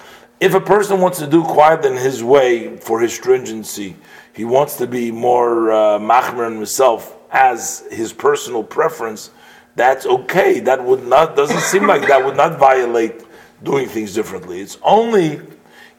[0.44, 3.96] If a person wants to do quiet in his way for his stringency,
[4.34, 9.32] he wants to be more uh, machmer in himself as his personal preference,
[9.78, 10.60] that's okay.
[10.60, 13.24] That would not doesn't seem like that would not violate
[13.64, 14.60] doing things differently.
[14.60, 15.40] It's only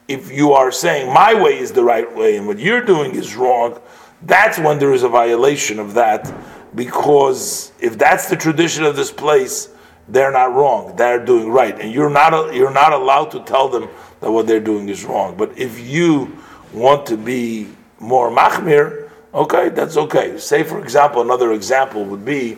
[0.07, 3.35] if you are saying my way is the right way and what you're doing is
[3.35, 3.81] wrong,
[4.21, 6.31] that's when there is a violation of that.
[6.75, 9.69] Because if that's the tradition of this place,
[10.07, 10.95] they're not wrong.
[10.95, 13.89] They're doing right, and you're not you're not allowed to tell them
[14.19, 15.35] that what they're doing is wrong.
[15.35, 16.37] But if you
[16.73, 20.37] want to be more machmir, okay, that's okay.
[20.37, 22.57] Say, for example, another example would be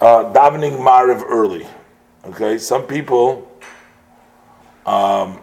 [0.00, 1.66] uh, davening Mariv early.
[2.24, 3.50] Okay, some people,
[4.84, 5.40] um,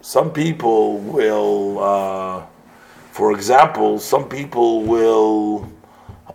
[0.00, 2.46] some people will, uh,
[3.12, 5.72] for example, some people will,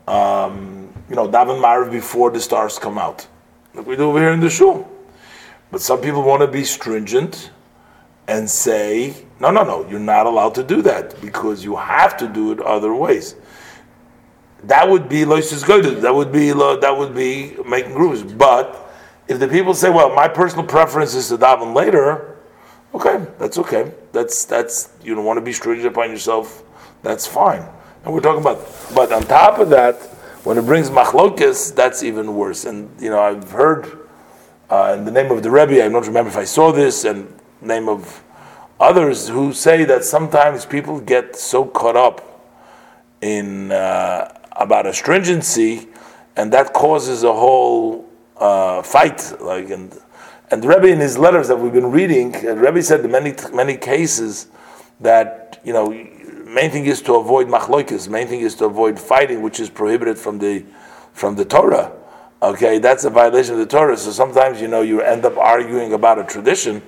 [0.08, 3.28] um, you know, daven Mariv before the stars come out,
[3.74, 4.90] like we do over here in the shul.
[5.72, 7.52] But some people want to be stringent
[8.28, 12.28] and say, no, no, no, you're not allowed to do that because you have to
[12.28, 13.36] do it other ways
[14.64, 16.02] that would be loisus goyded.
[16.02, 18.24] That would be that would be making grooves.
[18.24, 18.92] But
[19.28, 22.38] if the people say, "Well, my personal preference is to daven later,"
[22.94, 23.92] okay, that's okay.
[24.12, 26.64] That's that's you don't want to be stringent upon yourself.
[27.02, 27.66] That's fine.
[28.06, 28.66] And we're talking about,
[28.96, 29.96] but on top of that,
[30.44, 32.66] when it brings machlokes, that's even worse.
[32.66, 34.08] And you know, I've heard
[34.70, 37.34] uh, in the name of the Rebbe, I don't remember if I saw this, and
[37.62, 38.24] name of
[38.80, 42.50] others who say that sometimes people get so caught up
[43.22, 43.72] in.
[43.72, 45.88] Uh, about astringency,
[46.36, 49.34] and that causes a whole uh, fight.
[49.40, 49.98] Like and
[50.52, 53.34] and the Rebbe in his letters that we've been reading, the Rebbe said in many
[53.54, 54.48] many cases
[55.00, 55.92] that you know
[56.54, 58.08] main thing is to avoid machloikis.
[58.08, 60.66] Main thing is to avoid fighting, which is prohibited from the
[61.14, 61.92] from the Torah.
[62.42, 63.98] Okay, that's a violation of the Torah.
[63.98, 66.82] So sometimes you know you end up arguing about a tradition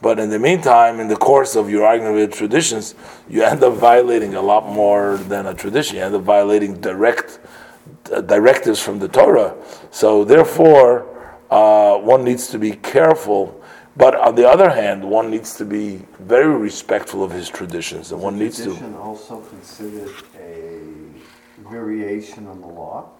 [0.00, 2.94] but in the meantime, in the course of your argument with traditions,
[3.28, 5.96] you end up violating a lot more than a tradition.
[5.96, 7.40] You end up violating direct
[8.12, 9.56] uh, directives from the Torah.
[9.90, 13.57] So therefore, uh, one needs to be careful
[13.98, 18.22] But on the other hand, one needs to be very respectful of his traditions, and
[18.22, 18.66] one needs to.
[18.66, 20.80] Tradition also considered a
[21.68, 23.10] variation on the law,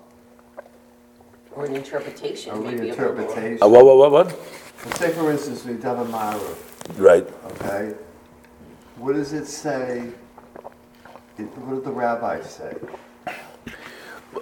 [1.57, 3.11] Or an interpretation, a maybe, of the law.
[3.11, 3.63] reinterpretation.
[3.63, 4.27] Uh, what, what, what, what?
[4.87, 6.39] Let's say, for instance, we have a Mara,
[6.97, 7.27] Right.
[7.53, 7.95] okay?
[8.97, 10.13] What does it say?
[11.39, 12.77] it- What did the rabbis say?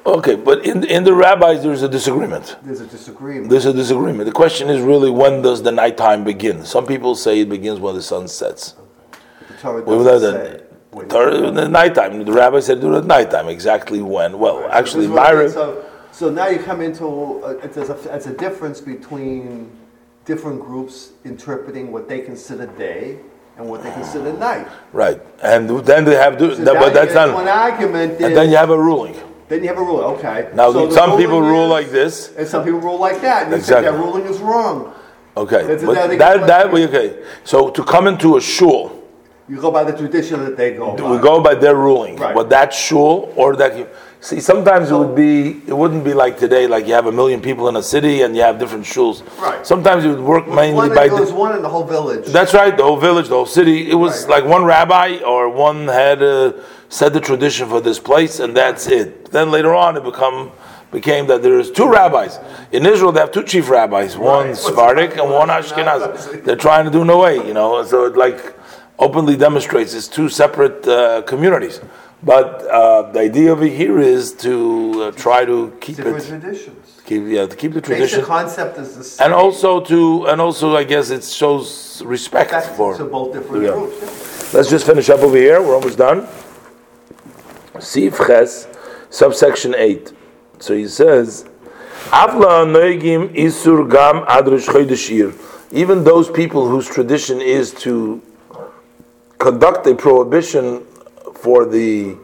[0.05, 2.57] Okay, but in in the rabbis, there's a disagreement.
[2.63, 3.51] There's a disagreement.
[3.51, 4.27] There's a disagreement.
[4.27, 6.65] The question is really when does the nighttime begin?
[6.65, 8.75] Some people say it begins when the sun sets.
[9.49, 10.63] The Torah Well, doesn't the- say.
[10.91, 12.25] when- Torah- the nighttime.
[12.25, 13.49] The rabbi said do it at nighttime.
[13.49, 14.39] Exactly when?
[14.39, 15.51] Well, actually, Because Myra.
[15.51, 15.83] So,
[16.13, 17.07] so now you come into,
[17.45, 19.71] uh, a- it- a, it's a difference between
[20.25, 23.19] different groups interpreting what they consider day
[23.57, 24.67] and what they consider night.
[24.93, 26.57] Right, and then they have to.
[26.57, 27.33] So that, but that's not.
[27.33, 28.21] One argument is.
[28.27, 29.15] And then you have a ruling.
[29.49, 30.49] Then you have a rule, okay.
[30.55, 32.33] Now, So some people ruling rule is- like this.
[32.37, 33.91] And some people rule like that, and you Exactly.
[33.91, 34.93] that ruling is wrong.
[35.37, 36.89] Okay, That's a dedicated that that question.
[36.89, 37.15] okay.
[37.45, 38.91] So to come into a shul,
[39.49, 41.11] You go by the tradition that they go by.
[41.11, 42.17] we go by their ruling.
[42.17, 42.35] Right.
[42.35, 43.87] But that shul or that you
[44.19, 46.67] see, sometimes it would be it wouldn't be like today.
[46.67, 49.23] Like you have a million people in a city and you have different shuls.
[49.41, 49.65] Right.
[49.65, 51.07] Sometimes it would work mainly One by.
[51.09, 52.27] that goes The, one in the whole village.
[52.39, 52.75] that's right.
[52.77, 53.89] The whole village, the whole city.
[53.91, 54.31] It was Right.
[54.43, 56.53] like one rabbi or one had uh,
[56.89, 59.31] said the tradition for this place, and that's it.
[59.31, 60.53] Then later on, it become
[60.93, 62.39] became that there's two rabbis
[62.73, 63.13] in Israel.
[63.13, 64.57] They have two chief rabbis, one Right.
[64.57, 66.45] Sephardic and one Ashkenazi.
[66.45, 67.83] They're trying to do no way, you know.
[67.85, 68.55] So it like
[68.99, 71.81] openly demonstrates it's two separate uh, communities.
[72.23, 77.01] But uh, the idea over here is to uh, try to keep Different it, traditions.
[77.05, 79.25] keep yeah, to keep the tradition, concept is the same.
[79.27, 82.97] and also to and also I guess it shows respect That's for.
[82.97, 83.73] to both different Yeah.
[83.73, 84.55] groups.
[84.55, 85.61] Let's just finish up over here.
[85.61, 86.27] We're almost done.
[87.81, 88.69] Sif Ches,
[89.11, 90.13] subsection 8.
[90.59, 91.45] So he says,
[92.11, 94.69] isur gam adrish
[95.73, 98.23] Even those people whose tradition is to
[99.39, 100.85] conduct a prohibition
[101.35, 102.17] for the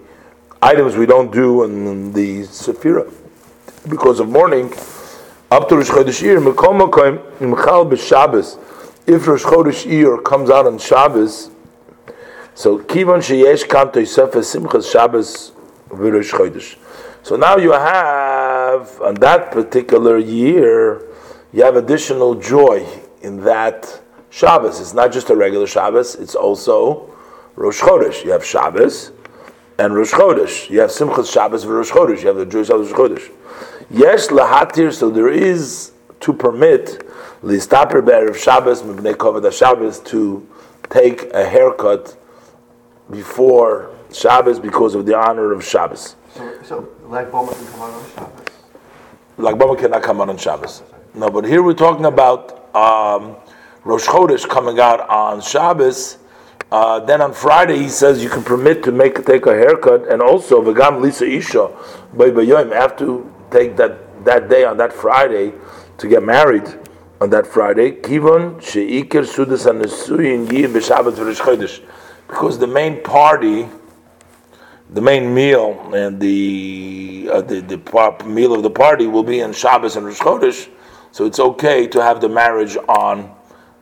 [0.61, 3.13] items we don't do in the Sephira
[3.89, 4.73] because of mourning,
[5.51, 6.79] up to Rosh Chodesh Mekom
[7.41, 8.59] Mchal b'Shabbos.
[9.07, 11.51] If Rosh Chodesh comes out on Shabbos,
[12.55, 15.53] so Kivon sheyesh kam toisefes simchas Shabbos
[15.89, 16.77] v'Rosh Chodesh.
[17.23, 21.03] So now you have on that particular year,
[21.53, 22.87] you have additional joy
[23.23, 24.01] in that
[24.31, 24.81] Shabbos.
[24.81, 27.11] It's not just a regular Shabbos; it's also
[27.57, 28.25] Rosh Chodesh.
[28.25, 29.13] You have Shabbos
[29.79, 30.69] and Rosh Chodesh.
[30.69, 32.23] You have Simchas Shabbos v'Rosh Chodesh.
[32.23, 33.31] You have the Jewish Shabbos Rosh Chodesh.
[33.91, 34.93] Yes, lahatir.
[34.93, 37.07] So there is to permit
[37.43, 40.49] listaper of Shabbos mibnei koved Shabbos to
[40.89, 42.17] take a haircut
[43.13, 46.17] before Shabbos because of the honor of Shabbos.
[46.35, 48.47] So, so like Boma can come out on Shabbos.
[49.39, 50.83] Like Baba cannot come out on Shabbos.
[51.15, 53.37] No, but here we're talking about um,
[53.85, 56.19] Rosh Chodesh coming out on Shabbos.
[56.71, 60.23] Uh, then on Friday he says you can permit to make take a haircut, and
[60.23, 61.69] also v'gam lisa isha
[62.15, 65.53] by bayoim have to take that that day on that Friday
[65.99, 66.65] to get married
[67.21, 67.93] on that Friday.
[67.93, 71.83] Kivon sheikir sudas anesuyin b'Shabbat v'Rosh Chodesh,
[72.33, 73.69] because the main party
[74.91, 79.53] the main meal and the uh, the, the meal of the party will be on
[79.53, 80.69] Shabbos and Rosh Chodesh,
[81.13, 83.35] so it's okay to have the marriage on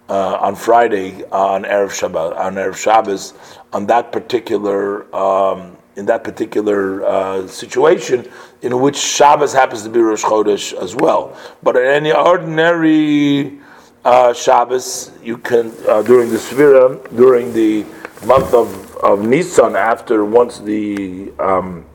[0.08, 3.34] uh, on Friday on erev Shabbat on erev Shabbos
[3.72, 8.28] on that particular um, in that particular uh, situation
[8.62, 11.36] in which Shabbos happens to be Rosh Chodesh as well.
[11.62, 13.60] But in any ordinary
[14.04, 17.84] uh, Shabbos, you can uh, during the Svira during the
[18.26, 21.86] month of, of Nisan after once the um,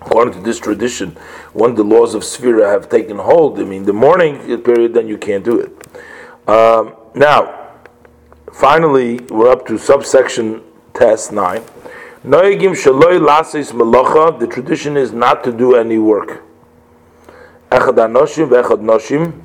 [0.00, 1.10] according to this tradition,
[1.52, 5.18] when the laws of Svira have taken hold, I mean the morning period, then you
[5.18, 6.48] can't do it.
[6.48, 7.68] Um, now,
[8.52, 10.62] finally, we're up to subsection
[10.94, 11.62] Tes nine.
[12.24, 14.38] Noegim shaloi lasis melacha.
[14.38, 16.42] The tradition is not to do any work.
[17.70, 19.40] Echad anoshim ve'echad noshim.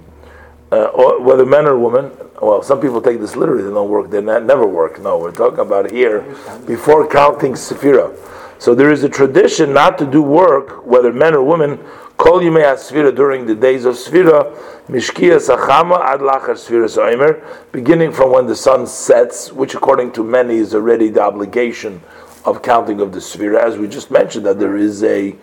[0.72, 0.88] Uh,
[1.20, 2.12] whether men or women.
[2.42, 3.64] Well, some people take this literally.
[3.64, 4.10] They don't work.
[4.10, 5.02] They ne- never work.
[5.02, 6.22] No, we're talking about here
[6.68, 8.14] before counting Sephira.
[8.60, 11.80] So there is a tradition not to do work, whether men or women.
[12.18, 14.54] Kol yimei Sphira during the days of Sphira,
[14.88, 20.24] mishkia sachama ad lachar Sphira soimer, beginning from when the sun sets, which according to
[20.24, 22.02] many is already the obligation
[22.46, 23.60] of counting of the Sphira.
[23.60, 25.36] As we just mentioned, that there is a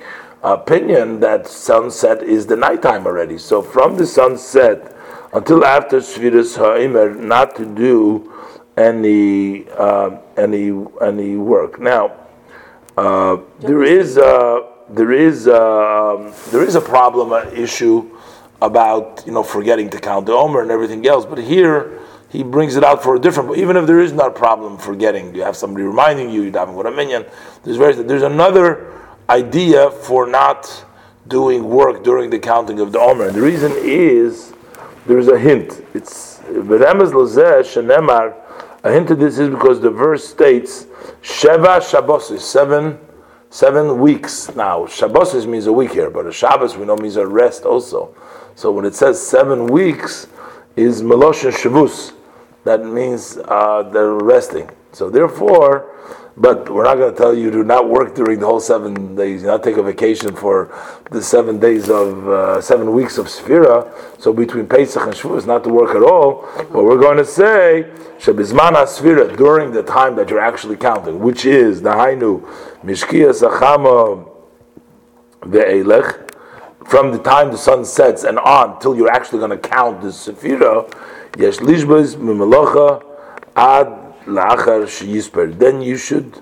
[0.42, 3.38] opinion that sunset is the nighttime already.
[3.38, 4.96] So from the sunset
[5.32, 8.32] until after Sfiras Ha'imer, not to do
[8.76, 11.80] any uh, any any work.
[11.80, 12.12] Now,
[12.96, 14.60] uh, there is uh,
[14.90, 18.10] there is uh, there is a problem, an issue
[18.60, 21.26] about you know forgetting to count the Omer and everything else.
[21.26, 21.98] But here
[22.30, 23.56] he brings it out for a different.
[23.56, 26.74] Even if there is not a problem forgetting, you have somebody reminding you, you're having
[26.74, 27.24] with a minyan.
[27.64, 28.92] There's there's another
[29.28, 30.84] idea for not
[31.28, 33.28] doing work during the counting of the Omer.
[33.28, 34.52] And the reason is
[35.06, 35.84] there's a hint.
[35.94, 38.34] It's Beremes Lozeh Shenemar.
[38.84, 40.86] A hint of this is because the verse states
[41.22, 42.98] Sheva Shabbosis, seven
[43.50, 44.54] seven weeks.
[44.54, 48.14] Now Shabbosis means a week here, but a Shabbos we know means a rest also.
[48.54, 50.26] So when it says seven weeks,
[50.76, 52.12] is Melosh Shavus.
[52.64, 54.70] That means uh, they're resting.
[54.92, 55.90] So therefore,
[56.36, 59.42] but we're not going to tell you to not work during the whole seven days.
[59.42, 60.74] You not take a vacation for
[61.10, 63.92] the seven days of uh, seven weeks of Sphira.
[64.20, 66.48] So between Pesach and Shavuos, not to work at all.
[66.56, 71.44] But we're going to say Shebizman Sphira during the time that you're actually counting, which
[71.44, 72.40] is the Hainu
[72.82, 74.28] Mishkia Sachama
[75.40, 76.30] Ve'elech.
[76.88, 80.08] From the time the sun sets and on till you're actually going to count the
[80.08, 80.90] Sphira,
[81.38, 82.16] Yesh Lishbaz
[85.58, 86.40] Then you should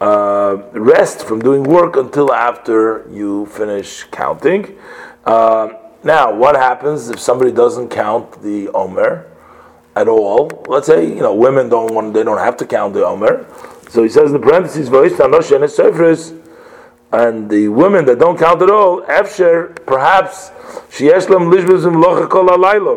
[0.00, 4.78] uh, rest from doing work until after you finish counting.
[5.24, 9.26] Uh, now, what happens if somebody doesn't count the Omer
[9.94, 10.50] at all?
[10.66, 13.46] Let's say you know women don't want they don't have to count the Omer.
[13.90, 14.88] So he says in the parentheses,
[17.12, 20.52] and the women that don't count at all, Efsher, perhaps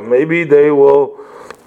[0.07, 1.22] maybe they will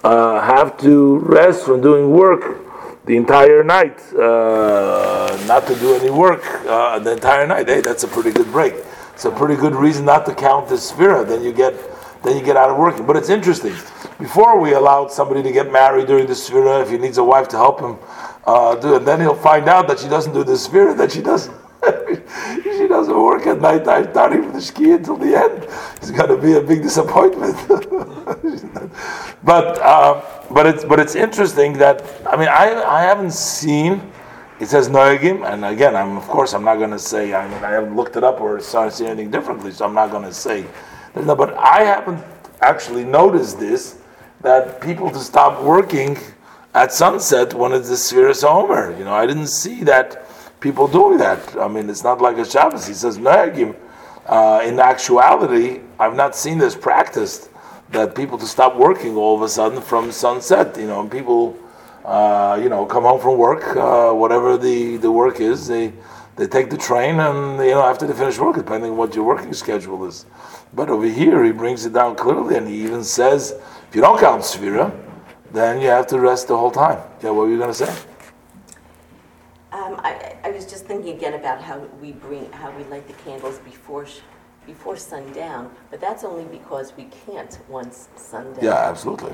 [0.07, 2.63] uh, have to rest from doing work
[3.05, 7.67] the entire night, uh, not to do any work uh, the entire night.
[7.67, 8.73] Hey, that's a pretty good break.
[9.13, 11.27] It's a pretty good reason not to count the sphera.
[11.27, 11.73] Then you get
[12.23, 13.05] then you get out of working.
[13.05, 13.75] But it's interesting.
[14.17, 17.47] Before we allowed somebody to get married during the sphera, if he needs a wife
[17.49, 17.97] to help him
[18.45, 21.21] uh, do it, then he'll find out that she doesn't do the sphera, that she
[21.21, 21.55] doesn't.
[22.63, 25.63] She doesn't work at night time, starting from the ski until the end.
[25.97, 27.55] It's going to be a big disappointment.
[29.43, 30.21] but uh,
[30.51, 34.11] but it's but it's interesting that I mean I I haven't seen.
[34.59, 37.63] It says noegim, and again, I'm of course I'm not going to say I mean
[37.63, 40.33] I haven't looked it up or started seeing anything differently, so I'm not going to
[40.33, 40.65] say.
[41.15, 42.23] No, but I haven't
[42.61, 43.99] actually noticed this
[44.41, 46.17] that people to stop working
[46.73, 48.95] at sunset when it's the Sfiras Omer.
[48.97, 50.26] You know, I didn't see that
[50.59, 51.57] people doing that.
[51.57, 52.87] I mean, it's not like a Shabbos.
[52.87, 53.17] He says.
[53.17, 57.49] Uh, in actuality, I've not seen this practiced
[57.91, 60.77] that people to stop working all of a sudden from sunset.
[60.77, 61.57] You know, and people,
[62.03, 65.93] uh, you know, come home from work, uh, whatever the, the work is, they
[66.35, 69.23] they take the train and you know after they finish work, depending on what your
[69.23, 70.25] working schedule is.
[70.73, 73.53] But over here, he brings it down clearly, and he even says,
[73.89, 74.91] if you don't count Sphira,
[75.51, 76.99] then you have to rest the whole time.
[77.23, 77.95] Yeah, what were you going to say?
[79.77, 83.13] Um, I, I was just thinking again about how we bring, how we light the
[83.13, 84.07] candles before
[84.65, 88.61] before sundown, but that's only because we can't once sundown.
[88.61, 89.33] Yeah, absolutely.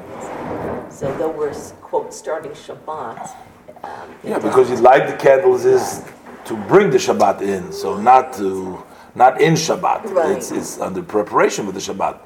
[0.91, 3.36] So though we're, quote, starting Shabbat.
[3.84, 6.04] um, Yeah, because you light the candles is
[6.46, 8.84] to bring the Shabbat in, so not to,
[9.16, 10.14] not in Shabbat.
[10.14, 10.38] Right.
[10.38, 12.20] It's, it's under preparation for the Shabbat.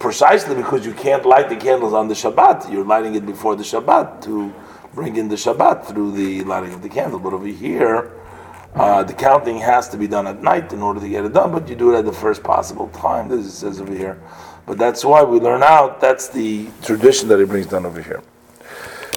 [0.00, 3.62] Precisely because you can't light the candles on the Shabbat, you're lighting it before the
[3.62, 4.52] Shabbat to
[4.94, 7.18] bring in the Shabbat through the lighting of the candle.
[7.18, 8.12] But over here,
[8.74, 11.52] uh, the counting has to be done at night in order to get it done,
[11.52, 13.28] but you do it at the first possible time.
[13.28, 14.20] This it says over here.
[14.66, 16.00] But that's why we learn out.
[16.00, 18.22] That's the tradition that he brings down over here.